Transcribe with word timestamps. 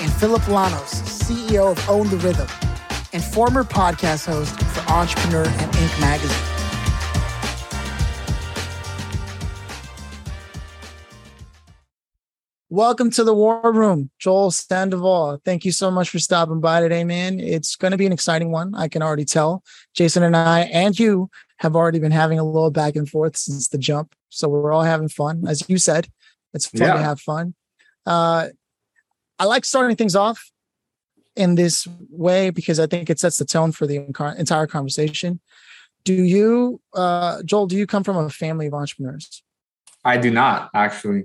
and 0.00 0.12
Phillip 0.12 0.42
Lanos, 0.42 1.02
CEO 1.02 1.72
of 1.72 1.90
Own 1.90 2.08
the 2.08 2.18
Rhythm, 2.18 2.46
and 3.12 3.22
former 3.22 3.64
podcast 3.64 4.26
host 4.26 4.58
for 4.60 4.92
Entrepreneur 4.92 5.44
and 5.44 5.72
Inc. 5.72 6.00
magazine. 6.00 6.58
Welcome 12.70 13.10
to 13.12 13.24
the 13.24 13.34
War 13.34 13.72
Room, 13.72 14.10
Joel 14.20 14.52
Sandoval. 14.52 15.40
Thank 15.44 15.64
you 15.64 15.72
so 15.72 15.90
much 15.90 16.10
for 16.10 16.20
stopping 16.20 16.60
by 16.60 16.80
today, 16.80 17.02
man. 17.02 17.40
It's 17.40 17.74
going 17.74 17.90
to 17.90 17.96
be 17.96 18.06
an 18.06 18.12
exciting 18.12 18.52
one. 18.52 18.74
I 18.76 18.86
can 18.86 19.02
already 19.02 19.24
tell. 19.24 19.64
Jason 19.94 20.22
and 20.22 20.36
I 20.36 20.60
and 20.60 20.96
you 20.96 21.28
have 21.56 21.74
already 21.74 21.98
been 21.98 22.12
having 22.12 22.38
a 22.38 22.44
little 22.44 22.70
back 22.70 22.94
and 22.94 23.08
forth 23.08 23.36
since 23.36 23.68
the 23.68 23.78
jump. 23.78 24.14
So 24.28 24.48
we're 24.48 24.72
all 24.72 24.82
having 24.82 25.08
fun. 25.08 25.44
As 25.48 25.68
you 25.68 25.78
said, 25.78 26.08
it's 26.54 26.66
fun 26.66 26.82
yeah. 26.82 26.92
to 26.92 27.02
have 27.02 27.20
fun. 27.20 27.54
Uh, 28.06 28.48
I 29.38 29.44
like 29.44 29.64
starting 29.64 29.96
things 29.96 30.16
off 30.16 30.50
in 31.36 31.54
this 31.54 31.86
way 32.10 32.50
because 32.50 32.80
I 32.80 32.86
think 32.86 33.08
it 33.08 33.20
sets 33.20 33.36
the 33.36 33.44
tone 33.44 33.72
for 33.72 33.86
the 33.86 34.06
entire 34.36 34.66
conversation. 34.66 35.40
Do 36.04 36.14
you, 36.14 36.80
uh, 36.94 37.42
Joel, 37.44 37.66
do 37.66 37.76
you 37.76 37.86
come 37.86 38.02
from 38.02 38.16
a 38.16 38.30
family 38.30 38.66
of 38.66 38.74
entrepreneurs? 38.74 39.42
I 40.04 40.16
do 40.16 40.30
not 40.30 40.70
actually. 40.74 41.24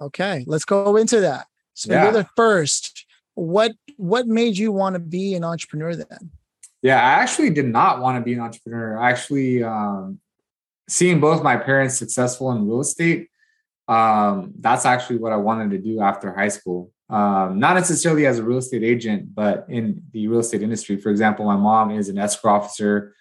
Okay, 0.00 0.44
let's 0.46 0.64
go 0.64 0.96
into 0.96 1.20
that. 1.20 1.46
So 1.74 1.92
yeah. 1.92 2.04
you're 2.04 2.12
the 2.12 2.28
first. 2.36 3.06
What 3.34 3.72
what 3.96 4.26
made 4.26 4.58
you 4.58 4.72
want 4.72 4.94
to 4.94 4.98
be 4.98 5.34
an 5.34 5.44
entrepreneur 5.44 5.96
then? 5.96 6.30
Yeah, 6.82 6.96
I 6.96 7.22
actually 7.22 7.50
did 7.50 7.66
not 7.66 8.00
want 8.00 8.18
to 8.18 8.22
be 8.22 8.34
an 8.34 8.40
entrepreneur. 8.40 8.98
I 8.98 9.10
Actually, 9.10 9.62
um, 9.62 10.20
seeing 10.88 11.20
both 11.20 11.42
my 11.42 11.56
parents 11.56 11.96
successful 11.96 12.50
in 12.52 12.66
real 12.68 12.80
estate, 12.80 13.28
um, 13.92 14.52
that's 14.58 14.84
actually 14.86 15.18
what 15.18 15.32
I 15.32 15.36
wanted 15.36 15.70
to 15.70 15.78
do 15.78 16.00
after 16.00 16.32
high 16.32 16.48
school. 16.48 16.90
Um, 17.10 17.58
not 17.58 17.74
necessarily 17.74 18.26
as 18.26 18.38
a 18.38 18.42
real 18.42 18.58
estate 18.58 18.82
agent, 18.82 19.34
but 19.34 19.66
in 19.68 20.02
the 20.12 20.28
real 20.28 20.40
estate 20.40 20.62
industry. 20.62 20.96
For 20.96 21.10
example, 21.10 21.44
my 21.44 21.56
mom 21.56 21.90
is 21.90 22.08
an 22.08 22.18
escrow 22.18 22.54
officer, 22.54 23.14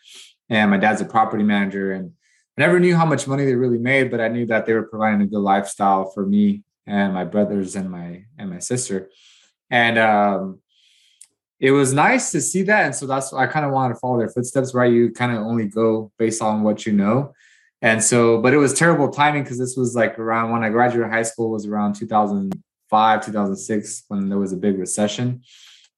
and 0.50 0.72
my 0.72 0.78
dad's 0.78 1.02
a 1.02 1.05
property 1.05 1.44
manager, 1.44 1.91
and 1.91 2.11
I 2.58 2.61
never 2.61 2.80
knew 2.80 2.95
how 2.95 3.05
much 3.05 3.28
money 3.28 3.45
they 3.45 3.55
really 3.55 3.80
made, 3.80 4.11
but 4.11 4.22
I 4.22 4.28
knew 4.30 4.45
that 4.47 4.66
they 4.66 4.73
were 4.73 4.83
providing 4.83 5.22
a 5.22 5.28
good 5.28 5.39
lifestyle 5.39 6.11
for 6.11 6.25
me 6.25 6.63
and 6.88 7.13
my 7.13 7.23
brothers 7.23 7.75
and 7.75 7.89
my 7.89 8.25
and 8.38 8.50
my 8.50 8.59
sister 8.59 9.09
and 9.69 9.97
um 9.97 10.59
it 11.59 11.72
was 11.72 11.94
nice 11.94 12.31
to 12.31 12.41
see 12.41 12.63
that 12.63 12.85
and 12.85 12.95
so 12.95 13.06
that's 13.06 13.33
i 13.33 13.45
kind 13.45 13.66
of 13.66 13.72
wanted 13.72 13.94
to 13.94 14.00
follow 14.00 14.17
their 14.17 14.30
footsteps 14.30 14.73
right 14.73 14.91
you 14.91 15.11
kind 15.11 15.31
of 15.31 15.39
only 15.44 15.67
go 15.67 16.11
based 16.17 16.41
on 16.41 16.63
what 16.63 16.85
you 16.85 16.91
know 16.91 17.33
and 17.81 18.03
so 18.03 18.39
but 18.41 18.53
it 18.53 18.57
was 18.57 18.73
terrible 18.73 19.09
timing 19.09 19.43
because 19.43 19.57
this 19.57 19.75
was 19.75 19.95
like 19.95 20.19
around 20.19 20.51
when 20.51 20.63
i 20.63 20.69
graduated 20.69 21.11
high 21.11 21.23
school 21.23 21.49
was 21.49 21.65
around 21.65 21.93
2005 21.93 23.25
2006 23.25 24.03
when 24.07 24.29
there 24.29 24.38
was 24.38 24.53
a 24.53 24.57
big 24.57 24.77
recession. 24.77 25.41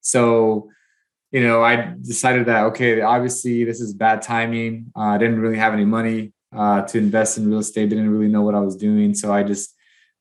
So 0.00 0.70
you 1.30 1.42
know 1.42 1.62
i 1.62 1.94
decided 2.00 2.46
that 2.46 2.64
okay 2.64 3.00
obviously 3.00 3.64
this 3.64 3.80
is 3.80 3.92
bad 3.92 4.22
timing. 4.22 4.92
Uh, 4.96 5.14
i 5.14 5.18
didn't 5.18 5.40
really 5.40 5.58
have 5.58 5.72
any 5.72 5.84
money 5.84 6.32
uh, 6.56 6.82
to 6.82 6.98
invest 6.98 7.36
in 7.36 7.48
real 7.48 7.58
estate. 7.58 7.88
Didn't 7.88 8.10
really 8.10 8.30
know 8.30 8.42
what 8.42 8.54
i 8.54 8.60
was 8.60 8.76
doing. 8.76 9.14
So 9.14 9.32
i 9.32 9.42
just 9.42 9.74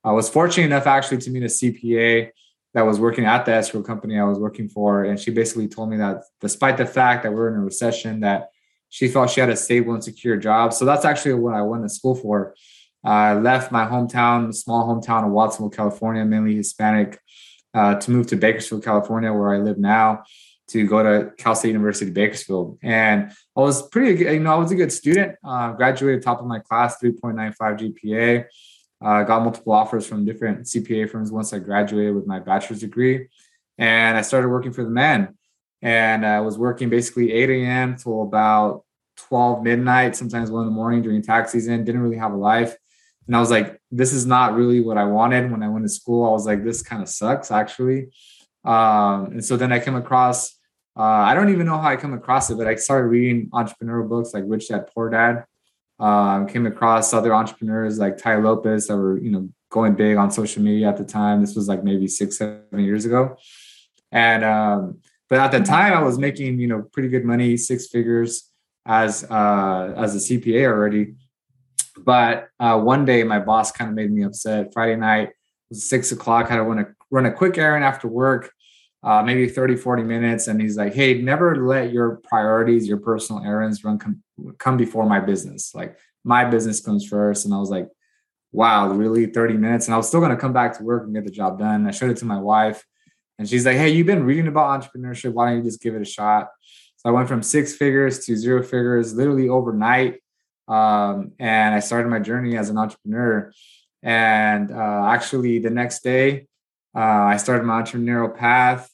I 0.03 0.11
was 0.11 0.29
fortunate 0.29 0.65
enough 0.65 0.85
actually 0.85 1.19
to 1.19 1.29
meet 1.29 1.43
a 1.43 1.47
CPA 1.47 2.31
that 2.73 2.81
was 2.81 2.99
working 2.99 3.25
at 3.25 3.45
the 3.45 3.53
escrow 3.53 3.81
company 3.81 4.19
I 4.19 4.23
was 4.23 4.39
working 4.39 4.67
for, 4.67 5.03
and 5.05 5.19
she 5.19 5.31
basically 5.31 5.67
told 5.67 5.89
me 5.89 5.97
that 5.97 6.23
despite 6.41 6.77
the 6.77 6.85
fact 6.85 7.23
that 7.23 7.31
we're 7.31 7.49
in 7.49 7.55
a 7.55 7.63
recession, 7.63 8.21
that 8.21 8.49
she 8.93 9.07
felt 9.07 9.31
she 9.31 9.39
had 9.39 9.49
a 9.49 9.55
stable 9.55 9.95
and 9.95 10.03
secure 10.03 10.37
job. 10.37 10.71
So 10.71 10.85
that's 10.85 11.03
actually 11.03 11.33
what 11.33 11.55
I 11.55 11.63
went 11.63 11.81
to 11.81 11.89
school 11.89 12.13
for. 12.13 12.53
I 13.03 13.33
left 13.33 13.71
my 13.71 13.85
hometown, 13.85 14.53
small 14.53 14.87
hometown 14.87 15.25
of 15.25 15.31
Watsonville, 15.31 15.71
California, 15.71 16.23
mainly 16.23 16.55
Hispanic, 16.55 17.19
uh, 17.73 17.95
to 17.95 18.11
move 18.11 18.27
to 18.27 18.35
Bakersfield, 18.35 18.83
California, 18.83 19.33
where 19.33 19.51
I 19.51 19.57
live 19.57 19.79
now, 19.79 20.25
to 20.67 20.85
go 20.85 21.01
to 21.01 21.31
Cal 21.37 21.55
State 21.55 21.69
University, 21.69 22.11
Bakersfield. 22.11 22.77
And 22.83 23.31
I 23.57 23.59
was 23.61 23.81
pretty, 23.89 24.25
you 24.25 24.39
know, 24.39 24.53
I 24.53 24.57
was 24.57 24.71
a 24.71 24.75
good 24.75 24.91
student. 24.91 25.37
Uh, 25.43 25.71
graduated 25.71 26.21
top 26.21 26.39
of 26.39 26.45
my 26.45 26.59
class, 26.59 27.01
3.95 27.01 27.95
GPA. 28.03 28.45
Uh, 29.03 29.23
got 29.23 29.41
multiple 29.41 29.73
offers 29.73 30.05
from 30.05 30.23
different 30.23 30.67
CPA 30.67 31.09
firms 31.09 31.31
once 31.31 31.51
I 31.51 31.57
graduated 31.57 32.13
with 32.13 32.27
my 32.27 32.37
bachelor's 32.37 32.81
degree. 32.81 33.27
And 33.79 34.15
I 34.15 34.21
started 34.21 34.49
working 34.49 34.71
for 34.71 34.83
the 34.83 34.91
man. 34.91 35.35
And 35.83 36.25
I 36.25 36.39
was 36.39 36.57
working 36.57 36.89
basically 36.89 37.33
8 37.33 37.49
a.m. 37.49 37.97
till 37.97 38.23
about 38.23 38.85
12 39.17 39.63
midnight, 39.63 40.16
sometimes 40.16 40.49
one 40.49 40.61
in 40.61 40.69
the 40.69 40.73
morning 40.73 41.01
during 41.01 41.21
tax 41.21 41.51
season. 41.51 41.83
Didn't 41.83 42.01
really 42.01 42.17
have 42.17 42.31
a 42.31 42.38
life. 42.38 42.75
And 43.27 43.35
I 43.35 43.39
was 43.39 43.51
like, 43.51 43.79
this 43.91 44.13
is 44.13 44.25
not 44.25 44.55
really 44.55 44.79
what 44.79 44.97
I 44.97 45.03
wanted. 45.03 45.51
When 45.51 45.61
I 45.61 45.67
went 45.67 45.85
to 45.85 45.89
school, 45.89 46.25
I 46.25 46.31
was 46.31 46.45
like, 46.45 46.63
this 46.63 46.81
kind 46.81 47.01
of 47.01 47.09
sucks 47.09 47.51
actually. 47.51 48.09
Um, 48.63 49.25
and 49.25 49.45
so 49.45 49.57
then 49.57 49.73
I 49.73 49.79
came 49.79 49.95
across, 49.95 50.57
uh, 50.97 51.01
I 51.01 51.33
don't 51.33 51.49
even 51.49 51.66
know 51.66 51.77
how 51.77 51.89
I 51.89 51.97
come 51.97 52.13
across 52.13 52.50
it, 52.50 52.57
but 52.57 52.65
I 52.65 52.75
started 52.75 53.07
reading 53.07 53.50
entrepreneurial 53.50 54.07
books 54.07 54.33
like 54.33 54.45
Rich 54.47 54.69
Dad 54.69 54.89
Poor 54.94 55.09
Dad. 55.09 55.45
Um, 56.00 56.47
came 56.47 56.65
across 56.65 57.13
other 57.13 57.33
entrepreneurs 57.33 58.00
like 58.00 58.17
Tai 58.17 58.38
Lopez 58.38 58.88
that 58.88 58.97
were, 58.97 59.17
you 59.17 59.31
know, 59.31 59.50
going 59.69 59.95
big 59.95 60.17
on 60.17 60.31
social 60.31 60.61
media 60.61 60.88
at 60.88 60.97
the 60.97 61.03
time. 61.03 61.41
This 61.41 61.55
was 61.55 61.67
like 61.67 61.83
maybe 61.83 62.07
six, 62.07 62.38
seven 62.38 62.79
years 62.79 63.05
ago. 63.05 63.38
And 64.11 64.44
um, 64.44 65.00
but 65.33 65.39
at 65.39 65.51
the 65.51 65.59
time, 65.61 65.94
I 65.94 66.01
was 66.03 66.19
making, 66.19 66.59
you 66.59 66.67
know, 66.67 66.83
pretty 66.94 67.09
good 67.09 67.25
money, 67.25 67.57
six 67.57 67.88
figures 67.88 68.51
as 68.85 69.23
uh, 69.29 69.94
as 69.97 70.16
a 70.16 70.19
CPA 70.19 70.66
already. 70.67 71.16
But 71.97 72.49
uh, 72.59 72.79
one 72.79 73.05
day, 73.05 73.23
my 73.23 73.39
boss 73.39 73.71
kind 73.71 73.89
of 73.89 73.95
made 73.95 74.11
me 74.11 74.23
upset. 74.23 74.73
Friday 74.73 74.95
night 74.95 75.29
was 75.69 75.89
six 75.89 76.11
o'clock. 76.11 76.47
I 76.47 76.49
had 76.49 76.55
to 76.57 76.63
run 76.63 76.79
a 76.79 76.85
run 77.09 77.25
a 77.25 77.31
quick 77.31 77.57
errand 77.57 77.83
after 77.83 78.07
work 78.07 78.51
uh, 79.03 79.21
maybe 79.21 79.49
30, 79.49 79.75
40 79.75 80.03
minutes. 80.03 80.47
And 80.47 80.61
he's 80.61 80.77
like, 80.77 80.94
hey, 80.94 81.21
never 81.21 81.67
let 81.67 81.91
your 81.91 82.21
priorities, 82.23 82.88
your 82.88 82.97
personal 82.97 83.44
errands 83.44 83.83
run 83.83 84.00
come, 84.00 84.23
come 84.57 84.77
before 84.77 85.05
my 85.05 85.19
business. 85.19 85.75
Like 85.75 85.97
my 86.23 86.45
business 86.45 86.79
comes 86.79 87.05
first. 87.05 87.44
And 87.44 87.53
I 87.53 87.57
was 87.57 87.69
like, 87.69 87.89
wow, 88.53 88.89
really 88.89 89.25
30 89.25 89.55
minutes? 89.55 89.88
And 89.88 89.94
I 89.94 89.97
was 89.97 90.07
still 90.07 90.21
going 90.21 90.31
to 90.31 90.38
come 90.38 90.53
back 90.53 90.77
to 90.77 90.83
work 90.83 91.03
and 91.03 91.13
get 91.13 91.25
the 91.25 91.31
job 91.31 91.59
done. 91.59 91.85
I 91.85 91.91
showed 91.91 92.11
it 92.11 92.17
to 92.17 92.25
my 92.25 92.39
wife 92.39 92.85
and 93.39 93.49
she's 93.49 93.66
like, 93.66 93.77
hey, 93.77 93.89
you've 93.89 94.07
been 94.07 94.23
reading 94.23 94.47
about 94.47 94.81
entrepreneurship. 94.81 95.33
Why 95.33 95.49
don't 95.49 95.57
you 95.57 95.63
just 95.63 95.81
give 95.81 95.95
it 95.95 96.01
a 96.01 96.05
shot? 96.05 96.49
So 96.97 97.09
I 97.09 97.11
went 97.11 97.27
from 97.27 97.44
six 97.44 97.75
figures 97.75 98.25
to 98.25 98.35
zero 98.35 98.63
figures 98.63 99.13
literally 99.13 99.49
overnight. 99.49 100.21
Um, 100.67 101.33
and 101.39 101.75
I 101.75 101.79
started 101.79 102.09
my 102.09 102.19
journey 102.19 102.57
as 102.57 102.69
an 102.69 102.77
entrepreneur. 102.77 103.51
And 104.01 104.71
uh, 104.71 105.05
actually, 105.07 105.59
the 105.59 105.69
next 105.69 106.03
day, 106.03 106.47
uh, 106.95 106.99
I 106.99 107.38
started 107.38 107.63
my 107.63 107.81
entrepreneurial 107.81 108.35
path 108.35 108.89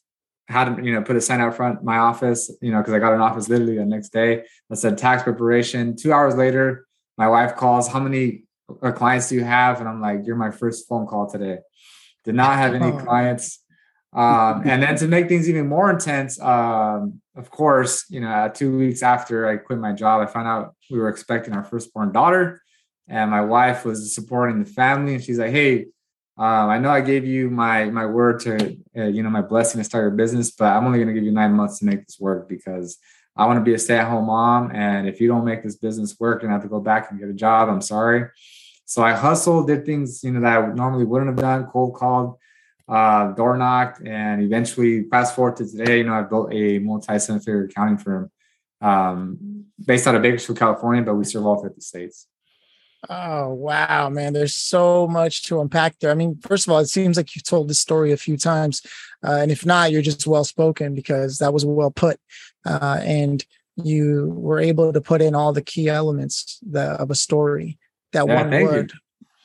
had 0.49 0.75
to, 0.75 0.83
you 0.83 0.91
know, 0.91 1.01
put 1.01 1.15
a 1.15 1.21
sign 1.21 1.39
out 1.39 1.55
front 1.55 1.83
my 1.83 1.97
office, 1.97 2.51
you 2.61 2.71
know, 2.71 2.79
because 2.79 2.93
I 2.93 2.99
got 2.99 3.13
an 3.13 3.21
office 3.21 3.47
literally 3.47 3.77
the 3.77 3.85
next 3.85 4.09
day 4.09 4.43
that 4.69 4.77
said 4.77 4.97
tax 4.97 5.23
preparation. 5.23 5.95
Two 5.95 6.11
hours 6.11 6.35
later, 6.35 6.87
my 7.17 7.27
wife 7.27 7.55
calls, 7.55 7.87
How 7.87 7.99
many 7.99 8.45
uh, 8.81 8.91
clients 8.91 9.29
do 9.29 9.35
you 9.35 9.43
have? 9.43 9.79
And 9.79 9.87
I'm 9.87 10.01
like, 10.01 10.21
You're 10.25 10.35
my 10.35 10.51
first 10.51 10.87
phone 10.89 11.05
call 11.05 11.29
today. 11.29 11.59
Did 12.25 12.35
not 12.35 12.57
have 12.57 12.73
any 12.73 12.91
clients. 13.05 13.63
Um, 14.11 14.63
and 14.65 14.81
then 14.81 14.95
to 14.97 15.07
make 15.07 15.27
things 15.27 15.47
even 15.47 15.67
more 15.67 15.91
intense, 15.91 16.39
um, 16.41 17.21
of 17.35 17.51
course, 17.51 18.05
you 18.09 18.19
know, 18.19 18.51
two 18.53 18.75
weeks 18.77 19.03
after 19.03 19.47
I 19.47 19.57
quit 19.57 19.79
my 19.79 19.93
job, 19.93 20.21
I 20.21 20.25
found 20.25 20.47
out 20.47 20.75
we 20.89 20.97
were 20.97 21.09
expecting 21.09 21.53
our 21.53 21.63
firstborn 21.63 22.11
daughter, 22.11 22.61
and 23.07 23.29
my 23.29 23.41
wife 23.41 23.85
was 23.85 24.13
supporting 24.13 24.63
the 24.63 24.69
family. 24.69 25.13
And 25.13 25.23
she's 25.23 25.37
like, 25.37 25.51
"Hey, 25.51 25.87
um, 26.39 26.69
I 26.69 26.79
know 26.79 26.89
I 26.89 27.01
gave 27.01 27.25
you 27.25 27.49
my 27.49 27.85
my 27.85 28.05
word 28.05 28.39
to 28.41 28.77
uh, 28.97 29.03
you 29.03 29.21
know 29.21 29.29
my 29.29 29.41
blessing 29.41 29.79
to 29.79 29.83
start 29.83 30.03
your 30.03 30.11
business, 30.11 30.51
but 30.51 30.65
I'm 30.65 30.85
only 30.85 30.97
going 30.97 31.09
to 31.09 31.13
give 31.13 31.25
you 31.25 31.31
nine 31.31 31.53
months 31.53 31.79
to 31.79 31.85
make 31.85 32.05
this 32.07 32.17
work 32.19 32.49
because 32.49 32.97
I 33.35 33.45
want 33.45 33.59
to 33.59 33.63
be 33.63 33.73
a 33.73 33.79
stay 33.79 33.97
at 33.97 34.07
home 34.07 34.25
mom. 34.25 34.71
And 34.73 35.07
if 35.07 35.21
you 35.21 35.27
don't 35.27 35.45
make 35.45 35.63
this 35.63 35.75
business 35.75 36.17
work, 36.19 36.41
and 36.41 36.51
have 36.51 36.63
to 36.63 36.69
go 36.69 36.79
back 36.79 37.11
and 37.11 37.19
get 37.19 37.29
a 37.29 37.33
job. 37.33 37.69
I'm 37.69 37.81
sorry. 37.81 38.25
So 38.85 39.03
I 39.03 39.13
hustled, 39.13 39.67
did 39.67 39.85
things 39.85 40.23
you 40.23 40.31
know 40.31 40.39
that 40.39 40.57
I 40.57 40.73
normally 40.73 41.05
wouldn't 41.05 41.29
have 41.29 41.37
done, 41.37 41.65
cold 41.65 41.93
called, 41.93 42.38
uh, 42.89 43.31
door 43.33 43.55
knocked, 43.57 44.01
and 44.05 44.41
eventually 44.41 45.03
fast 45.03 45.35
forward 45.35 45.57
to 45.57 45.65
today. 45.65 45.99
You 45.99 46.05
know 46.05 46.13
I've 46.13 46.29
built 46.29 46.53
a 46.53 46.79
multi 46.79 47.19
seven 47.19 47.39
figure 47.39 47.65
accounting 47.65 47.97
firm 47.97 48.31
um, 48.81 49.65
based 49.85 50.07
out 50.07 50.15
of 50.15 50.21
Bakersfield, 50.21 50.57
California, 50.57 51.03
but 51.03 51.15
we 51.15 51.23
serve 51.23 51.45
all 51.45 51.61
50 51.61 51.79
states. 51.81 52.27
Oh 53.07 53.53
wow, 53.53 54.09
man! 54.09 54.33
There's 54.33 54.55
so 54.55 55.07
much 55.07 55.43
to 55.43 55.61
unpack 55.61 55.99
there. 55.99 56.11
I 56.11 56.15
mean, 56.15 56.37
first 56.41 56.67
of 56.67 56.73
all, 56.73 56.79
it 56.79 56.87
seems 56.87 57.15
like 57.15 57.33
you've 57.33 57.45
told 57.45 57.69
this 57.69 57.79
story 57.79 58.11
a 58.11 58.17
few 58.17 58.35
times, 58.35 58.81
uh, 59.25 59.37
and 59.39 59.51
if 59.51 59.65
not, 59.65 59.91
you're 59.91 60.01
just 60.01 60.27
well 60.27 60.43
spoken 60.43 60.95
because 60.95 61.37
that 61.37 61.53
was 61.53 61.65
well 61.65 61.91
put, 61.91 62.19
uh, 62.65 62.99
and 63.01 63.45
you 63.77 64.33
were 64.35 64.59
able 64.59 64.91
to 64.91 64.99
put 64.99 65.21
in 65.21 65.33
all 65.33 65.53
the 65.53 65.61
key 65.61 65.87
elements 65.87 66.59
of 66.75 67.09
a 67.09 67.15
story. 67.15 67.77
That 68.11 68.27
yeah, 68.27 68.35
one 68.35 68.51
word, 68.63 68.91
you. 68.91 68.99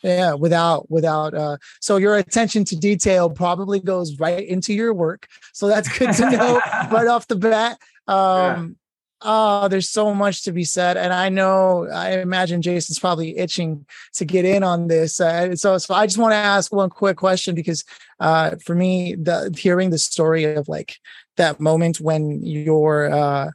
Yeah, 0.05 0.35
without 0.35 0.91
without. 0.91 1.35
Uh, 1.35 1.57
so 1.81 1.97
your 1.97 2.17
attention 2.17 2.65
to 2.67 2.77
detail 2.77 3.31
probably 3.31 3.81
goes 3.81 4.19
right 4.19 4.47
into 4.47 4.75
your 4.75 4.93
work. 4.93 5.27
So 5.55 5.67
that's 5.67 5.89
good 5.99 6.13
to 6.13 6.31
know 6.31 6.61
right 6.91 7.07
off 7.07 7.27
the 7.27 7.37
bat. 7.37 7.79
Um, 8.07 8.77
oh, 9.23 9.69
there's 9.69 9.89
so 9.89 10.15
much 10.15 10.43
to 10.43 10.53
be 10.53 10.63
said. 10.65 10.99
And 10.99 11.13
I 11.13 11.31
know, 11.31 11.89
I 11.91 12.19
imagine 12.19 12.61
Jason's 12.61 12.99
probably 12.99 13.39
itching 13.39 13.87
to 14.15 14.27
get 14.27 14.45
in 14.45 14.63
on 14.63 14.89
this. 14.89 15.19
Uh, 15.19 15.57
so, 15.57 15.79
so 15.79 15.95
I 15.95 16.07
just 16.07 16.19
want 16.19 16.33
to 16.33 16.37
ask 16.37 16.71
one 16.71 16.91
quick 16.91 17.17
question 17.17 17.55
because 17.55 17.83
uh, 18.21 18.57
for 18.63 18.75
me, 18.75 19.15
the 19.15 19.55
hearing 19.59 19.89
the 19.89 19.99
story 19.99 20.45
of 20.45 20.69
like 20.69 20.97
that 21.39 21.61
moment 21.61 21.99
when 21.99 22.45
your, 22.45 23.11
uh, 23.11 23.51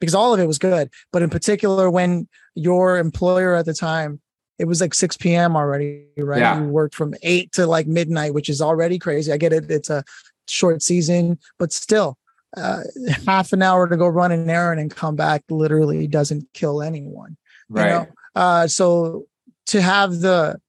because 0.00 0.16
all 0.16 0.34
of 0.34 0.40
it 0.40 0.46
was 0.46 0.58
good, 0.58 0.90
but 1.12 1.22
in 1.22 1.30
particular 1.30 1.88
when 1.88 2.28
your 2.56 2.98
employer 2.98 3.54
at 3.54 3.66
the 3.66 3.74
time, 3.74 4.20
it 4.62 4.68
was 4.68 4.80
like 4.80 4.94
6 4.94 5.16
p.m. 5.16 5.56
already, 5.56 6.04
right? 6.16 6.38
Yeah. 6.38 6.60
You 6.60 6.68
worked 6.68 6.94
from 6.94 7.14
eight 7.24 7.50
to 7.54 7.66
like 7.66 7.88
midnight, 7.88 8.32
which 8.32 8.48
is 8.48 8.62
already 8.62 8.96
crazy. 8.96 9.32
I 9.32 9.36
get 9.36 9.52
it. 9.52 9.68
It's 9.68 9.90
a 9.90 10.04
short 10.46 10.82
season, 10.82 11.40
but 11.58 11.72
still 11.72 12.16
uh, 12.56 12.82
half 13.26 13.52
an 13.52 13.60
hour 13.60 13.88
to 13.88 13.96
go 13.96 14.06
run 14.06 14.30
an 14.30 14.48
errand 14.48 14.80
and 14.80 14.94
come 14.94 15.16
back 15.16 15.42
literally 15.50 16.06
doesn't 16.06 16.46
kill 16.54 16.80
anyone. 16.80 17.36
Right. 17.68 17.86
You 17.86 17.90
know? 17.90 18.06
uh, 18.36 18.66
so 18.68 19.24
to 19.66 19.82
have 19.82 20.20
the 20.20 20.60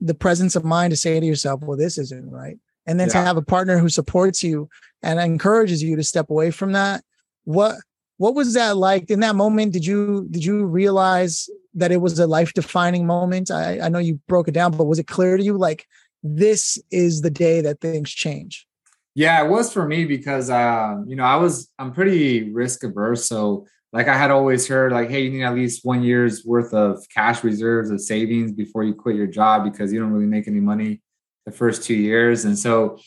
the 0.00 0.14
presence 0.14 0.54
of 0.54 0.62
mind 0.62 0.90
to 0.90 0.96
say 0.96 1.18
to 1.18 1.24
yourself, 1.24 1.62
"Well, 1.62 1.78
this 1.78 1.96
isn't 1.96 2.30
right," 2.30 2.58
and 2.86 3.00
then 3.00 3.08
yeah. 3.08 3.14
to 3.14 3.20
have 3.20 3.38
a 3.38 3.42
partner 3.42 3.78
who 3.78 3.88
supports 3.88 4.42
you 4.42 4.68
and 5.02 5.18
encourages 5.18 5.82
you 5.82 5.96
to 5.96 6.04
step 6.04 6.28
away 6.28 6.50
from 6.50 6.72
that. 6.72 7.02
What 7.44 7.76
what 8.18 8.34
was 8.34 8.52
that 8.54 8.76
like 8.76 9.10
in 9.10 9.20
that 9.20 9.36
moment? 9.36 9.72
Did 9.72 9.86
you 9.86 10.26
did 10.30 10.44
you 10.44 10.66
realize 10.66 11.48
that 11.74 11.92
it 11.92 12.00
was 12.00 12.18
a 12.18 12.26
life 12.26 12.52
defining 12.54 13.06
moment? 13.06 13.50
I, 13.50 13.80
I 13.80 13.88
know 13.88 13.98
you 13.98 14.20
broke 14.28 14.48
it 14.48 14.54
down, 14.54 14.76
but 14.76 14.84
was 14.84 14.98
it 14.98 15.06
clear 15.06 15.36
to 15.36 15.42
you 15.42 15.56
like 15.56 15.86
this 16.22 16.78
is 16.90 17.22
the 17.22 17.30
day 17.30 17.60
that 17.60 17.80
things 17.80 18.10
change? 18.10 18.66
Yeah, 19.14 19.44
it 19.44 19.50
was 19.50 19.72
for 19.72 19.86
me 19.86 20.04
because 20.04 20.50
uh, 20.50 20.96
you 21.06 21.16
know, 21.16 21.24
I 21.24 21.36
was 21.36 21.70
I'm 21.78 21.92
pretty 21.92 22.52
risk 22.52 22.84
averse. 22.84 23.26
So 23.28 23.66
like 23.92 24.06
I 24.06 24.16
had 24.16 24.30
always 24.30 24.68
heard 24.68 24.92
like, 24.92 25.10
hey, 25.10 25.22
you 25.22 25.30
need 25.30 25.42
at 25.42 25.54
least 25.54 25.84
one 25.84 26.02
year's 26.02 26.44
worth 26.44 26.74
of 26.74 27.02
cash 27.12 27.42
reserves 27.42 27.90
of 27.90 28.00
savings 28.00 28.52
before 28.52 28.84
you 28.84 28.94
quit 28.94 29.16
your 29.16 29.26
job 29.26 29.64
because 29.64 29.92
you 29.92 29.98
don't 29.98 30.12
really 30.12 30.26
make 30.26 30.46
any 30.46 30.60
money 30.60 31.00
the 31.46 31.52
first 31.52 31.82
two 31.84 31.94
years. 31.94 32.44
And 32.44 32.58
so, 32.58 32.98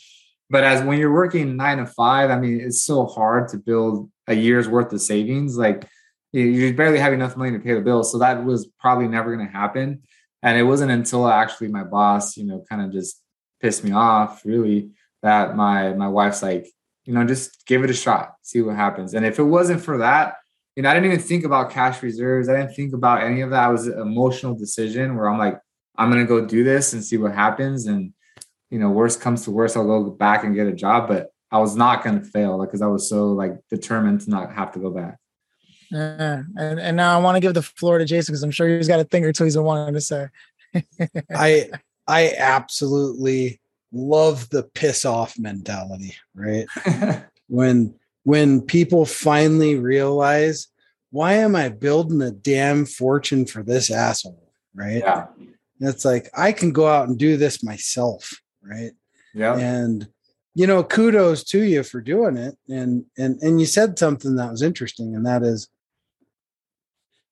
but 0.50 0.64
as 0.64 0.84
when 0.84 1.00
you're 1.00 1.14
working 1.14 1.56
nine 1.56 1.78
to 1.78 1.86
five, 1.86 2.32
I 2.32 2.40
mean, 2.40 2.60
it's 2.60 2.82
so 2.82 3.06
hard 3.06 3.48
to 3.50 3.58
build 3.58 4.10
a 4.28 4.34
year's 4.34 4.68
worth 4.68 4.92
of 4.92 5.02
savings. 5.02 5.56
Like 5.56 5.86
you 6.32 6.74
barely 6.74 7.00
have 7.00 7.14
enough 7.14 7.36
money 7.36 7.52
to 7.52 7.60
pay 7.60 7.74
the 7.74 7.82
bills. 7.82 8.12
So 8.12 8.20
that 8.20 8.44
was 8.44 8.68
probably 8.80 9.08
never 9.08 9.36
going 9.36 9.46
to 9.46 9.52
happen. 9.52 10.02
And 10.44 10.58
it 10.58 10.64
wasn't 10.64 10.92
until 10.92 11.28
actually 11.28 11.68
my 11.68 11.84
boss, 11.84 12.38
you 12.38 12.46
know, 12.46 12.64
kind 12.70 12.82
of 12.82 12.92
just 12.92 13.22
pissed 13.62 13.84
me 13.84 13.92
off 13.92 14.44
really 14.46 14.92
that 15.22 15.56
my 15.56 15.94
my 15.94 16.08
wife's 16.08 16.42
like, 16.42 16.68
you 17.06 17.14
know, 17.14 17.24
just 17.26 17.66
give 17.68 17.84
it 17.84 17.90
a 17.90 17.94
shot, 17.94 18.34
see 18.42 18.62
what 18.62 18.76
happens. 18.76 19.14
And 19.14 19.26
if 19.26 19.38
it 19.40 19.44
wasn't 19.44 19.82
for 19.82 20.00
that, 20.00 20.38
you 20.76 20.84
know, 20.84 20.90
I 20.90 20.94
didn't 20.94 21.12
even 21.12 21.20
think 21.20 21.44
about 21.44 21.70
cash 21.70 22.02
reserves. 22.02 22.50
I 22.50 22.58
didn't 22.58 22.76
think 22.76 22.94
about 22.94 23.24
any 23.24 23.42
of 23.42 23.52
that. 23.52 23.70
It 23.70 23.72
was 23.74 23.88
an 23.88 24.00
emotional 24.00 24.56
decision 24.56 25.16
where 25.16 25.30
I'm 25.30 25.38
like, 25.38 25.60
I'm 25.98 26.10
gonna 26.10 26.26
go 26.26 26.46
do 26.46 26.64
this 26.64 26.94
and 26.94 27.04
see 27.04 27.18
what 27.18 27.36
happens. 27.36 27.86
And 27.86 28.14
you 28.70 28.80
know, 28.80 28.90
worst 28.90 29.22
comes 29.22 29.44
to 29.44 29.52
worst, 29.52 29.76
I'll 29.76 29.86
go 29.86 30.10
back 30.10 30.44
and 30.44 30.56
get 30.56 30.66
a 30.66 30.74
job. 30.74 31.08
But 31.08 31.28
I 31.52 31.60
was 31.60 31.76
not 31.76 32.04
gonna 32.04 32.24
fail, 32.24 32.60
because 32.60 32.82
I 32.82 32.88
was 32.88 33.10
so 33.10 33.28
like 33.34 33.54
determined 33.70 34.22
to 34.22 34.30
not 34.30 34.54
have 34.54 34.72
to 34.72 34.80
go 34.80 34.90
back. 34.90 35.18
Yeah, 35.92 36.44
and, 36.56 36.80
and 36.80 36.98
now 36.98 37.18
I 37.18 37.22
want 37.22 37.36
to 37.36 37.42
give 37.42 37.54
the 37.54 37.62
floor 37.62 37.98
to 37.98 38.06
Jason 38.06 38.32
because 38.32 38.44
I'm 38.44 38.52
sure 38.52 38.68
he's 38.68 38.88
got 38.88 39.02
a 39.02 39.04
thing 39.04 39.26
or 39.26 39.34
two 39.34 39.44
he's 39.44 39.56
been 39.56 39.66
wanting 39.66 39.94
to 39.94 40.02
say. 40.02 40.28
I 41.36 41.70
I 42.08 42.34
absolutely 42.38 43.60
love 43.92 44.50
the 44.50 44.64
piss 44.64 45.06
off 45.06 45.38
mentality, 45.38 46.16
right? 46.34 46.66
when 47.48 47.94
when 48.24 48.62
people 48.62 49.06
finally 49.06 49.76
realize 49.76 50.68
why 51.10 51.34
am 51.34 51.56
I 51.56 51.68
building 51.70 52.22
a 52.22 52.32
damn 52.32 52.86
fortune 52.86 53.46
for 53.46 53.64
this 53.64 53.92
asshole, 53.92 54.54
right? 54.74 55.00
Yeah. 55.00 55.28
It's 55.82 56.06
like 56.06 56.30
I 56.34 56.54
can 56.54 56.72
go 56.72 56.88
out 56.88 57.10
and 57.10 57.18
do 57.18 57.36
this 57.36 57.64
myself, 57.64 58.40
right? 58.64 58.92
Yeah. 59.34 59.58
And 59.58 60.08
you 60.54 60.68
know, 60.68 60.84
kudos 60.84 61.44
to 61.46 61.62
you 61.62 61.84
for 61.84 62.02
doing 62.02 62.38
it. 62.38 62.58
And 62.70 63.06
and 63.18 63.42
and 63.42 63.60
you 63.60 63.66
said 63.66 64.00
something 64.00 64.36
that 64.36 64.52
was 64.52 64.62
interesting, 64.62 65.16
and 65.16 65.26
that 65.26 65.44
is 65.44 65.68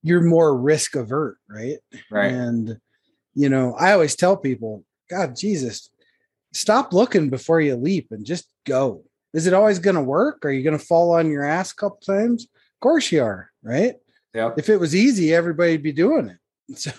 you're 0.03 0.21
more 0.21 0.57
risk 0.57 0.95
avert, 0.95 1.37
right? 1.49 1.77
Right. 2.11 2.31
And 2.31 2.79
you 3.35 3.49
know, 3.49 3.73
I 3.75 3.93
always 3.93 4.15
tell 4.15 4.35
people, 4.35 4.83
God, 5.09 5.35
Jesus, 5.35 5.89
stop 6.53 6.93
looking 6.93 7.29
before 7.29 7.61
you 7.61 7.75
leap 7.75 8.07
and 8.11 8.25
just 8.25 8.47
go. 8.65 9.03
Is 9.33 9.47
it 9.47 9.53
always 9.53 9.79
going 9.79 9.95
to 9.95 10.01
work? 10.01 10.43
Are 10.45 10.51
you 10.51 10.63
going 10.63 10.77
to 10.77 10.83
fall 10.83 11.13
on 11.13 11.29
your 11.29 11.45
ass 11.45 11.71
a 11.71 11.75
couple 11.75 11.99
times? 11.99 12.43
Of 12.45 12.79
course 12.81 13.11
you 13.11 13.23
are, 13.23 13.51
right? 13.61 13.95
Yeah. 14.33 14.51
If 14.57 14.69
it 14.69 14.77
was 14.77 14.95
easy, 14.95 15.33
everybody'd 15.33 15.83
be 15.83 15.91
doing 15.91 16.29
it. 16.29 16.37
So, 16.77 16.91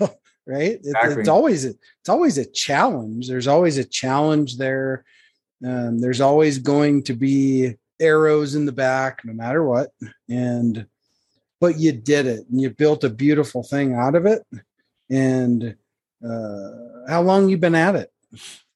right? 0.46 0.72
Exactly. 0.72 1.12
It, 1.12 1.18
it's 1.20 1.28
always 1.28 1.64
a, 1.64 1.68
it's 1.68 2.08
always 2.08 2.38
a 2.38 2.50
challenge. 2.50 3.28
There's 3.28 3.46
always 3.46 3.78
a 3.78 3.84
challenge 3.84 4.56
there. 4.56 5.04
Um, 5.64 6.00
there's 6.00 6.20
always 6.20 6.58
going 6.58 7.04
to 7.04 7.14
be 7.14 7.76
arrows 8.00 8.56
in 8.56 8.66
the 8.66 8.72
back, 8.72 9.20
no 9.24 9.32
matter 9.32 9.62
what. 9.62 9.90
And 10.28 10.86
but 11.60 11.78
you 11.78 11.92
did 11.92 12.26
it, 12.26 12.46
and 12.50 12.60
you 12.60 12.70
built 12.70 13.04
a 13.04 13.10
beautiful 13.10 13.62
thing 13.62 13.94
out 13.94 14.14
of 14.14 14.26
it. 14.26 14.42
And 15.10 15.76
uh, 16.24 16.70
how 17.08 17.22
long 17.22 17.48
you 17.48 17.58
been 17.58 17.74
at 17.74 17.96
it? 17.96 18.12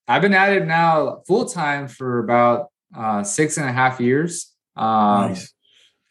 I've 0.06 0.22
been 0.22 0.34
at 0.34 0.52
it 0.52 0.66
now 0.66 1.22
full 1.26 1.46
time 1.46 1.88
for 1.88 2.18
about 2.18 2.68
uh, 2.96 3.24
six 3.24 3.56
and 3.56 3.68
a 3.68 3.72
half 3.72 4.00
years. 4.00 4.52
Um, 4.76 5.30
nice. 5.30 5.52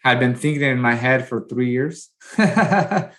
Had 0.04 0.20
been 0.20 0.36
thinking 0.36 0.64
in 0.64 0.80
my 0.80 0.96
head 0.96 1.28
for 1.30 1.48
three 1.48 1.70
years, 1.70 2.10
but 2.38 3.14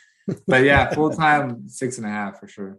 yeah, 0.48 0.92
full 0.92 1.10
time 1.10 1.66
six 1.68 1.96
and 1.96 2.06
a 2.06 2.10
half 2.10 2.40
for 2.40 2.46
sure. 2.46 2.78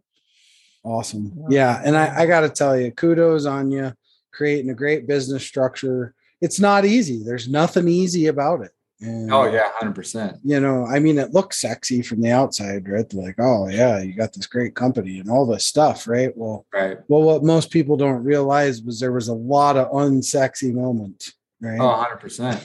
Awesome. 0.83 1.45
Yeah, 1.50 1.81
and 1.83 1.98
I, 1.98 2.21
I 2.21 2.25
got 2.28 2.42
to 2.42 2.50
tell 2.50 2.78
you, 2.80 2.92
kudos 2.92 3.48
on 3.48 3.71
you 3.71 3.94
creating 4.31 4.69
a 4.69 4.75
great 4.75 5.07
business 5.07 5.44
structure. 5.44 6.13
It's 6.42 6.60
not 6.60 6.86
easy. 6.86 7.23
There's 7.23 7.47
nothing 7.47 7.88
easy 7.88 8.28
about 8.28 8.61
it. 8.61 8.71
And, 9.06 9.31
oh 9.31 9.45
yeah, 9.45 9.71
hundred 9.76 9.94
percent. 9.94 10.38
You 10.44 10.59
know, 10.59 10.85
I 10.88 10.97
mean, 10.97 11.19
it 11.19 11.31
looks 11.31 11.62
sexy 11.62 12.02
from 12.02 12.21
the 12.21 12.31
outside, 12.31 12.90
right? 12.90 13.14
like, 13.14 13.35
oh 13.38 13.68
yeah, 13.68 14.00
you 14.02 14.14
got 14.14 14.33
this 14.33 14.47
great 14.47 14.74
company 14.74 15.19
and 15.19 15.30
all 15.30 15.45
this 15.45 15.66
stuff, 15.66 16.07
right? 16.07 16.35
Well, 16.35 16.66
right. 16.74 16.97
Well, 17.07 17.21
what 17.21 17.44
most 17.44 17.69
people 17.69 17.97
don't 17.97 18.24
realize 18.24 18.81
was 18.81 19.00
there 19.00 19.12
was 19.12 19.28
a 19.28 19.33
lot 19.33 19.78
of 19.78 19.92
unsexy 19.92 20.74
moments, 20.74 21.33
right? 21.62 21.80
Oh, 21.80 21.88
100 21.88 22.16
percent. 22.18 22.64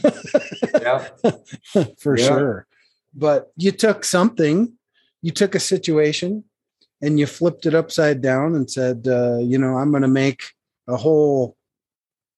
Yeah, 0.80 1.08
for 1.98 2.16
yep. 2.16 2.28
sure. 2.28 2.66
But 3.14 3.52
you 3.56 3.70
took 3.70 4.04
something, 4.04 4.72
you 5.20 5.32
took 5.32 5.54
a 5.54 5.60
situation, 5.60 6.44
and 7.02 7.18
you 7.18 7.26
flipped 7.26 7.66
it 7.66 7.74
upside 7.74 8.22
down 8.22 8.54
and 8.54 8.70
said, 8.70 9.06
uh, 9.06 9.38
you 9.38 9.58
know, 9.58 9.76
I'm 9.76 9.90
going 9.90 10.02
to 10.02 10.08
make 10.08 10.54
a 10.88 10.96
whole. 10.96 11.56